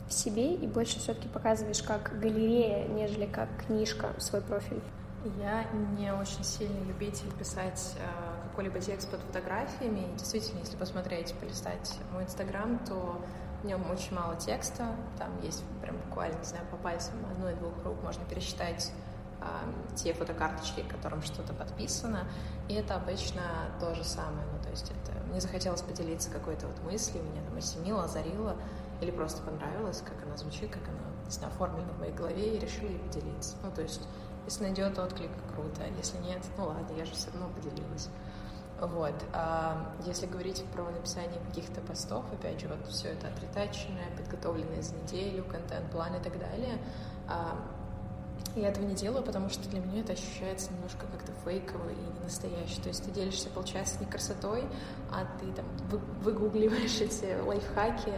в 0.07 0.13
себе 0.13 0.53
и 0.55 0.67
больше 0.67 0.99
все-таки 0.99 1.27
показываешь 1.27 1.81
как 1.81 2.19
галерея, 2.19 2.87
нежели 2.87 3.25
как 3.25 3.49
книжка 3.65 4.09
свой 4.17 4.41
профиль? 4.41 4.81
Я 5.25 5.63
не 5.97 6.13
очень 6.13 6.43
сильный 6.43 6.83
любитель 6.85 7.31
писать 7.33 7.95
э, 7.97 8.49
какой-либо 8.49 8.79
текст 8.79 9.09
под 9.09 9.19
фотографиями. 9.21 10.01
И 10.01 10.17
действительно, 10.17 10.59
если 10.59 10.77
посмотреть, 10.77 11.33
полистать 11.35 11.97
мой 12.13 12.23
инстаграм, 12.23 12.79
то 12.85 13.19
в 13.63 13.65
нем 13.65 13.89
очень 13.89 14.15
мало 14.15 14.35
текста. 14.35 14.95
Там 15.17 15.29
есть 15.41 15.63
прям 15.81 15.97
буквально, 15.97 16.37
не 16.37 16.45
знаю, 16.45 16.65
по 16.69 16.77
пальцам 16.77 17.15
одной-двух 17.31 17.83
рук 17.83 18.01
можно 18.03 18.23
пересчитать 18.25 18.91
э, 19.41 19.45
те 19.95 20.13
фотокарточки, 20.13 20.83
которым 20.83 21.23
что-то 21.23 21.53
подписано. 21.53 22.27
И 22.69 22.75
это 22.75 22.95
обычно 22.95 23.41
то 23.79 23.95
же 23.95 24.03
самое. 24.03 24.45
Ну, 24.53 24.63
то 24.63 24.69
есть 24.69 24.91
это 24.91 25.19
мне 25.29 25.41
захотелось 25.41 25.81
поделиться 25.81 26.29
какой-то 26.29 26.67
вот 26.67 26.79
мыслью, 26.83 27.23
меня 27.23 27.41
там 27.43 27.57
осенило, 27.57 28.03
озарило, 28.03 28.55
или 29.01 29.11
просто 29.11 29.41
понравилось, 29.41 30.01
как 30.05 30.23
она 30.25 30.37
звучит, 30.37 30.71
как 30.71 30.83
она, 30.87 31.25
не 31.25 31.31
знаю, 31.31 31.51
оформлена 31.53 31.91
в 31.93 31.99
моей 31.99 32.13
голове, 32.13 32.55
и 32.55 32.59
решила 32.59 32.87
ей 32.87 32.99
поделиться. 32.99 33.55
Ну, 33.63 33.71
то 33.71 33.81
есть 33.81 34.01
если 34.47 34.63
найдет 34.63 34.97
отклик, 34.97 35.29
круто. 35.53 35.81
Если 35.97 36.17
нет, 36.19 36.41
ну 36.57 36.67
ладно, 36.67 36.95
я 36.97 37.05
же 37.05 37.11
все 37.11 37.29
равно 37.31 37.49
поделилась. 37.53 38.09
Вот. 38.79 39.13
А 39.33 39.93
если 40.05 40.25
говорить 40.25 40.63
про 40.73 40.83
написание 40.89 41.39
каких-то 41.49 41.81
постов, 41.81 42.23
опять 42.31 42.61
же, 42.61 42.67
вот 42.69 42.87
все 42.87 43.09
это 43.09 43.27
отритаченное, 43.27 44.09
подготовленное 44.15 44.81
за 44.81 44.95
неделю, 44.95 45.43
контент-план 45.43 46.15
и 46.15 46.19
так 46.23 46.39
далее, 46.39 46.77
а, 47.27 47.57
я 48.55 48.69
этого 48.69 48.85
не 48.85 48.95
делаю, 48.95 49.23
потому 49.23 49.49
что 49.49 49.67
для 49.69 49.81
меня 49.81 49.99
это 50.01 50.13
ощущается 50.13 50.71
немножко 50.71 51.05
как-то 51.07 51.33
фейково 51.43 51.89
и 51.89 51.95
не 51.95 52.23
настоящее. 52.23 52.81
То 52.81 52.89
есть 52.89 53.03
ты 53.03 53.11
делишься, 53.11 53.49
получается, 53.49 53.99
не 53.99 54.05
красотой, 54.05 54.63
а 55.11 55.25
ты 55.39 55.51
там 55.51 55.65
выгугливаешь 56.21 57.01
эти 57.01 57.37
лайфхаки, 57.41 58.13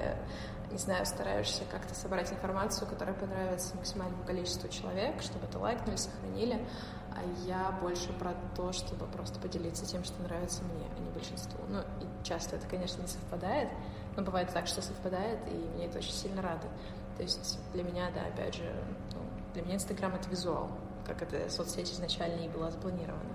не 0.72 0.78
знаю, 0.78 1.06
стараешься 1.06 1.64
как-то 1.72 1.96
собрать 1.96 2.32
информацию, 2.32 2.88
которая 2.88 3.16
понравится 3.16 3.76
максимальному 3.76 4.24
количеству 4.24 4.70
человек, 4.70 5.22
чтобы 5.22 5.46
это 5.46 5.58
лайкнули, 5.60 5.96
сохранили. 5.96 6.66
А 7.12 7.22
я 7.46 7.78
больше 7.82 8.14
про 8.14 8.36
то, 8.56 8.72
чтобы 8.72 9.06
просто 9.08 9.40
поделиться 9.40 9.86
тем, 9.86 10.04
что 10.04 10.22
нравится 10.22 10.64
мне, 10.64 10.86
а 10.96 11.00
не 11.00 11.10
большинству. 11.10 11.60
Ну, 11.68 11.80
и 11.80 12.24
часто 12.24 12.56
это, 12.56 12.68
конечно, 12.68 13.02
не 13.02 13.08
совпадает, 13.08 13.70
но 14.16 14.24
бывает 14.24 14.52
так, 14.54 14.68
что 14.68 14.82
совпадает, 14.82 15.40
и 15.48 15.56
мне 15.76 15.88
это 15.88 15.98
очень 15.98 16.14
сильно 16.14 16.42
радует. 16.42 16.72
То 17.18 17.24
есть 17.24 17.60
для 17.74 17.84
меня, 17.84 18.10
да, 18.12 18.22
опять 18.22 18.56
же, 18.56 18.74
ну, 19.14 19.20
для 19.54 19.64
меня 19.64 19.76
Инстаграм— 19.76 20.14
это 20.16 20.30
визуал, 20.30 20.70
как 21.06 21.22
эта 21.22 21.50
соцсеть 21.50 21.92
изначально 21.92 22.42
и 22.42 22.48
была 22.50 22.72
спланирована. 22.72 23.34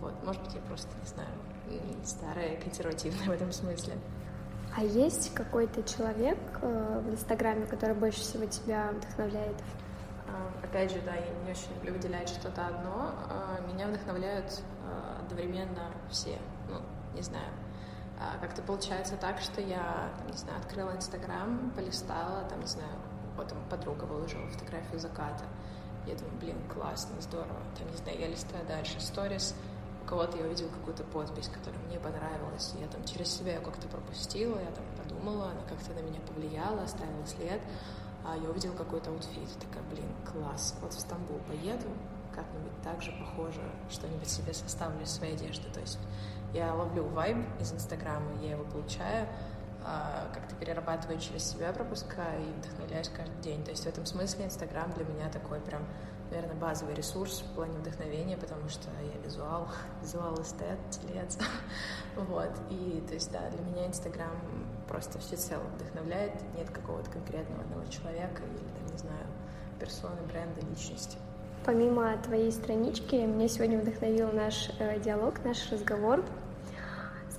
Вот, 0.00 0.14
может 0.24 0.42
быть, 0.42 0.54
я 0.54 0.60
просто, 0.62 0.88
не 1.00 1.06
знаю, 1.06 1.28
старая, 2.04 2.56
консервативная 2.60 3.26
в 3.26 3.30
этом 3.30 3.52
смысле. 3.52 3.94
А 4.74 4.82
есть 4.82 5.34
какой-то 5.34 5.82
человек 5.82 6.38
э, 6.62 7.02
в 7.04 7.10
Инстаграме, 7.10 7.66
который 7.66 7.94
больше 7.94 8.20
всего 8.20 8.46
тебя 8.46 8.90
вдохновляет? 8.92 9.56
А, 10.26 10.64
опять 10.64 10.90
же, 10.90 11.00
да, 11.04 11.14
я 11.14 11.28
не 11.44 11.50
очень 11.50 11.74
люблю 11.74 11.92
выделять 11.92 12.30
что-то 12.30 12.66
одно. 12.66 13.12
А, 13.28 13.60
меня 13.70 13.86
вдохновляют 13.88 14.62
а, 14.86 15.20
одновременно 15.20 15.90
все. 16.10 16.38
Ну, 16.70 16.80
не 17.14 17.22
знаю. 17.22 17.48
Как-то 18.40 18.62
получается 18.62 19.16
так, 19.16 19.40
что 19.40 19.60
я, 19.60 20.08
не 20.30 20.36
знаю, 20.36 20.60
открыла 20.60 20.94
Инстаграм, 20.94 21.72
полистала, 21.74 22.44
там, 22.48 22.60
не 22.60 22.66
знаю, 22.66 22.92
вот 23.36 23.48
там 23.48 23.58
подруга 23.68 24.04
выложила 24.04 24.46
фотографию 24.46 25.00
заката. 25.00 25.44
Я 26.06 26.14
думаю, 26.14 26.36
блин, 26.38 26.56
классно, 26.72 27.20
здорово. 27.20 27.58
Там, 27.76 27.90
не 27.90 27.96
знаю, 27.96 28.20
я 28.20 28.28
листаю 28.28 28.64
дальше 28.66 29.00
сторис, 29.00 29.56
кого-то 30.12 30.36
я 30.36 30.44
увидела 30.44 30.68
какую-то 30.68 31.04
подпись, 31.04 31.48
которая 31.48 31.80
мне 31.84 31.98
понравилась. 31.98 32.74
Я 32.78 32.86
там 32.86 33.02
через 33.04 33.34
себя 33.34 33.54
ее 33.54 33.60
как-то 33.60 33.88
пропустила, 33.88 34.58
я 34.58 34.70
там 34.70 34.84
подумала, 35.02 35.46
она 35.52 35.62
как-то 35.66 35.94
на 35.94 36.00
меня 36.00 36.20
повлияла, 36.20 36.82
оставила 36.82 37.24
след. 37.24 37.62
А 38.22 38.36
я 38.36 38.50
увидела 38.50 38.74
какой-то 38.74 39.08
outfit, 39.08 39.48
такая, 39.58 39.82
блин, 39.90 40.04
класс, 40.30 40.76
вот 40.82 40.92
в 40.92 41.00
Стамбул 41.00 41.38
поеду, 41.48 41.88
как-нибудь 42.34 42.82
так 42.84 43.00
же 43.00 43.10
похоже, 43.18 43.62
что-нибудь 43.90 44.28
себе 44.28 44.52
составлю 44.52 45.02
из 45.02 45.10
своей 45.10 45.32
одежды. 45.32 45.70
То 45.72 45.80
есть 45.80 45.98
я 46.52 46.74
ловлю 46.74 47.04
вайб 47.04 47.38
из 47.58 47.72
Инстаграма, 47.72 48.32
я 48.42 48.50
его 48.50 48.64
получаю, 48.64 49.26
как-то 50.32 50.54
перерабатываю 50.56 51.18
через 51.18 51.44
себя, 51.44 51.72
пропускаю 51.72 52.42
и 52.42 52.52
вдохновляюсь 52.52 53.08
каждый 53.08 53.40
день. 53.42 53.64
То 53.64 53.70
есть 53.70 53.84
в 53.84 53.86
этом 53.86 54.06
смысле 54.06 54.46
Инстаграм 54.46 54.90
для 54.92 55.04
меня 55.04 55.28
такой 55.30 55.60
прям 55.60 55.82
наверное, 56.32 56.56
базовый 56.56 56.94
ресурс 56.94 57.42
в 57.42 57.54
плане 57.54 57.78
вдохновения, 57.78 58.36
потому 58.36 58.68
что 58.68 58.88
я 59.02 59.20
визуал, 59.22 59.68
визуал 60.02 60.40
эстет, 60.40 60.78
телец, 60.90 61.38
вот, 62.16 62.50
и, 62.70 63.02
то 63.06 63.14
есть, 63.14 63.30
да, 63.30 63.50
для 63.50 63.60
меня 63.60 63.86
Инстаграм 63.86 64.30
просто 64.88 65.18
всецело 65.18 65.62
вдохновляет, 65.76 66.32
нет 66.56 66.70
какого-то 66.70 67.10
конкретного 67.10 67.62
одного 67.62 67.84
человека 67.86 68.42
или, 68.44 68.58
там, 68.58 68.92
не 68.92 68.98
знаю, 68.98 69.26
персоны, 69.78 70.22
бренда, 70.26 70.60
личности. 70.62 71.18
Помимо 71.64 72.16
твоей 72.18 72.50
странички, 72.50 73.14
меня 73.14 73.46
сегодня 73.46 73.78
вдохновил 73.78 74.32
наш 74.32 74.70
э, 74.80 74.98
диалог, 74.98 75.44
наш 75.44 75.70
разговор. 75.70 76.24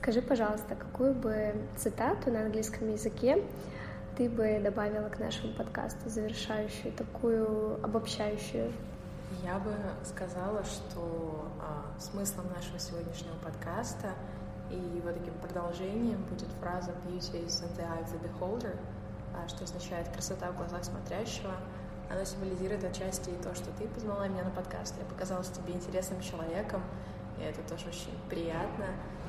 Скажи, 0.03 0.21
пожалуйста, 0.21 0.75
какую 0.75 1.13
бы 1.13 1.55
цитату 1.77 2.29
на 2.29 2.41
английском 2.41 2.91
языке 2.91 3.41
ты 4.17 4.27
бы 4.27 4.59
добавила 4.61 5.07
к 5.07 5.17
нашему 5.17 5.53
подкасту 5.53 6.09
завершающую, 6.09 6.91
такую 6.91 7.81
обобщающую? 7.81 8.73
Я 9.41 9.59
бы 9.59 9.73
сказала, 10.03 10.61
что 10.65 11.49
а, 11.61 11.97
смыслом 12.01 12.47
нашего 12.53 12.77
сегодняшнего 12.79 13.35
подкаста 13.45 14.09
и 14.69 14.75
его 14.75 15.09
таким 15.13 15.35
продолжением 15.35 16.21
будет 16.23 16.49
фраза 16.59 16.91
«Beauty 17.07 17.45
is 17.45 17.63
in 17.63 17.73
the 17.77 17.85
eye 17.85 18.03
of 18.03 18.11
the 18.11 18.19
beholder», 18.27 18.75
а, 19.33 19.47
что 19.47 19.63
означает 19.63 20.09
«красота 20.09 20.51
в 20.51 20.57
глазах 20.57 20.83
смотрящего». 20.83 21.53
Она 22.11 22.25
символизирует 22.25 22.83
отчасти 22.83 23.29
и 23.29 23.41
то, 23.41 23.55
что 23.55 23.71
ты 23.79 23.87
позвала 23.87 24.27
меня 24.27 24.43
на 24.43 24.51
подкаст, 24.51 24.95
я 24.99 25.05
показалась 25.05 25.47
тебе 25.47 25.71
интересным 25.73 26.19
человеком, 26.19 26.83
и 27.39 27.43
это 27.43 27.61
тоже 27.69 27.87
очень 27.87 28.17
приятно. 28.29 28.85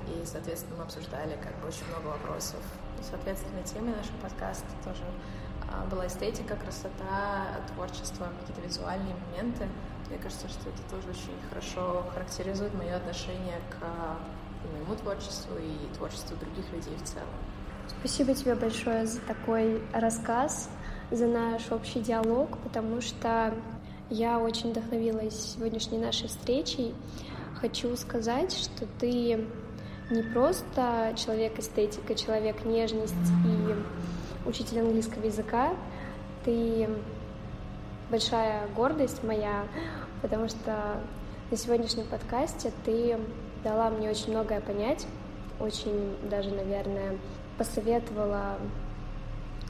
И, 0.06 0.26
соответственно, 0.26 0.76
мы 0.78 0.82
обсуждали 0.84 1.36
как 1.42 1.54
бы 1.60 1.68
очень 1.68 1.86
много 1.88 2.16
вопросов. 2.18 2.60
Соответственно, 3.02 3.62
темой 3.62 3.94
нашего 3.96 4.16
подкаста 4.18 4.66
тоже 4.84 5.04
а, 5.70 5.86
была 5.86 6.06
эстетика, 6.06 6.56
красота, 6.56 7.60
творчество, 7.74 8.28
какие-то 8.40 8.60
визуальные 8.60 9.14
моменты. 9.26 9.66
Мне 10.08 10.18
кажется, 10.18 10.48
что 10.48 10.68
это 10.68 10.82
тоже 10.90 11.08
очень 11.08 11.32
хорошо 11.48 12.04
характеризует 12.12 12.74
мое 12.74 12.96
отношение 12.96 13.58
к 13.70 13.84
и 14.64 14.76
моему 14.76 14.96
творчеству, 14.96 15.56
и 15.58 15.94
творчеству 15.94 16.36
других 16.36 16.70
людей 16.72 16.96
в 16.96 17.02
целом. 17.02 17.28
Спасибо 17.86 18.34
тебе 18.34 18.54
большое 18.54 19.06
за 19.06 19.20
такой 19.20 19.82
рассказ, 19.92 20.70
за 21.10 21.26
наш 21.26 21.70
общий 21.70 22.00
диалог, 22.00 22.58
потому 22.58 23.00
что 23.00 23.54
я 24.10 24.38
очень 24.38 24.70
вдохновилась 24.70 25.54
сегодняшней 25.54 25.98
нашей 25.98 26.28
встречей. 26.28 26.94
Хочу 27.64 27.96
сказать, 27.96 28.52
что 28.52 28.84
ты 29.00 29.42
не 30.10 30.22
просто 30.34 31.14
человек 31.16 31.58
эстетика, 31.58 32.14
человек 32.14 32.62
нежность 32.66 33.14
и 33.46 34.46
учитель 34.46 34.80
английского 34.80 35.24
языка, 35.24 35.72
ты 36.44 36.90
большая 38.10 38.68
гордость 38.76 39.24
моя, 39.24 39.64
потому 40.20 40.48
что 40.48 41.00
на 41.50 41.56
сегодняшнем 41.56 42.04
подкасте 42.04 42.70
ты 42.84 43.18
дала 43.64 43.88
мне 43.88 44.10
очень 44.10 44.32
многое 44.32 44.60
понять, 44.60 45.06
очень 45.58 46.18
даже, 46.28 46.50
наверное, 46.50 47.16
посоветовала 47.56 48.58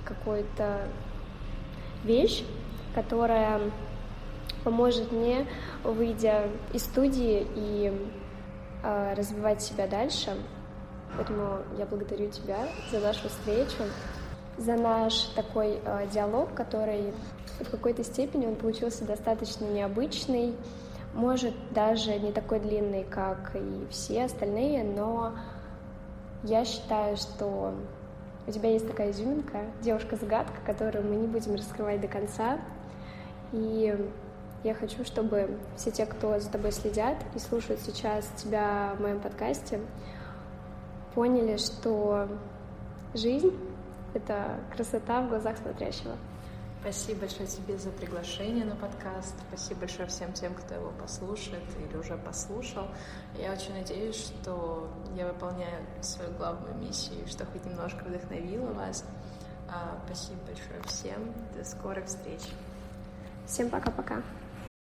какую-то 0.04 0.88
вещь, 2.02 2.42
которая 2.92 3.60
поможет 4.64 5.12
мне, 5.12 5.46
выйдя 5.82 6.48
из 6.72 6.84
студии 6.84 7.46
и 7.54 7.92
э, 8.82 9.14
развивать 9.14 9.62
себя 9.62 9.86
дальше. 9.86 10.36
Поэтому 11.16 11.58
я 11.78 11.86
благодарю 11.86 12.30
тебя 12.30 12.58
за 12.90 12.98
нашу 12.98 13.28
встречу, 13.28 13.84
за 14.58 14.74
наш 14.74 15.14
такой 15.36 15.78
э, 15.84 16.06
диалог, 16.12 16.54
который 16.54 17.12
в 17.60 17.70
какой-то 17.70 18.02
степени 18.02 18.46
он 18.46 18.56
получился 18.56 19.04
достаточно 19.04 19.66
необычный, 19.66 20.54
может 21.14 21.54
даже 21.72 22.18
не 22.18 22.32
такой 22.32 22.58
длинный, 22.58 23.04
как 23.04 23.54
и 23.54 23.86
все 23.90 24.24
остальные, 24.24 24.82
но 24.82 25.34
я 26.42 26.64
считаю, 26.64 27.16
что 27.16 27.74
у 28.46 28.50
тебя 28.50 28.70
есть 28.70 28.86
такая 28.86 29.10
изюминка, 29.10 29.60
девушка-загадка, 29.80 30.56
которую 30.66 31.06
мы 31.06 31.16
не 31.16 31.26
будем 31.26 31.54
раскрывать 31.54 32.00
до 32.00 32.08
конца. 32.08 32.58
И 33.52 33.96
я 34.64 34.74
хочу, 34.74 35.04
чтобы 35.04 35.58
все 35.76 35.90
те, 35.90 36.06
кто 36.06 36.40
за 36.40 36.50
тобой 36.50 36.72
следят 36.72 37.18
и 37.34 37.38
слушают 37.38 37.80
сейчас 37.82 38.26
тебя 38.36 38.94
в 38.96 39.02
моем 39.02 39.20
подкасте, 39.20 39.78
поняли, 41.14 41.58
что 41.58 42.28
жизнь— 43.12 43.56
это 44.14 44.58
красота 44.74 45.20
в 45.20 45.28
глазах 45.28 45.58
смотрящего. 45.58 46.16
Спасибо 46.80 47.20
большое 47.20 47.46
тебе 47.46 47.78
за 47.78 47.90
приглашение 47.90 48.64
на 48.64 48.76
подкаст. 48.76 49.34
Спасибо 49.48 49.80
большое 49.80 50.08
всем 50.08 50.32
тем, 50.32 50.54
кто 50.54 50.74
его 50.74 50.92
послушает 51.00 51.62
или 51.78 51.96
уже 51.96 52.16
послушал. 52.18 52.88
Я 53.38 53.52
очень 53.52 53.72
надеюсь, 53.72 54.16
что 54.16 54.90
я 55.14 55.26
выполняю 55.26 55.82
свою 56.02 56.30
главную 56.32 56.74
миссию, 56.76 57.26
что 57.26 57.46
хоть 57.46 57.64
немножко 57.64 58.04
вдохновила 58.04 58.72
вас. 58.72 59.04
А, 59.68 59.98
спасибо 60.06 60.40
большое 60.46 60.82
всем. 60.82 61.32
До 61.56 61.64
скорых 61.64 62.04
встреч. 62.04 62.42
Всем 63.46 63.70
пока-пока. 63.70 64.22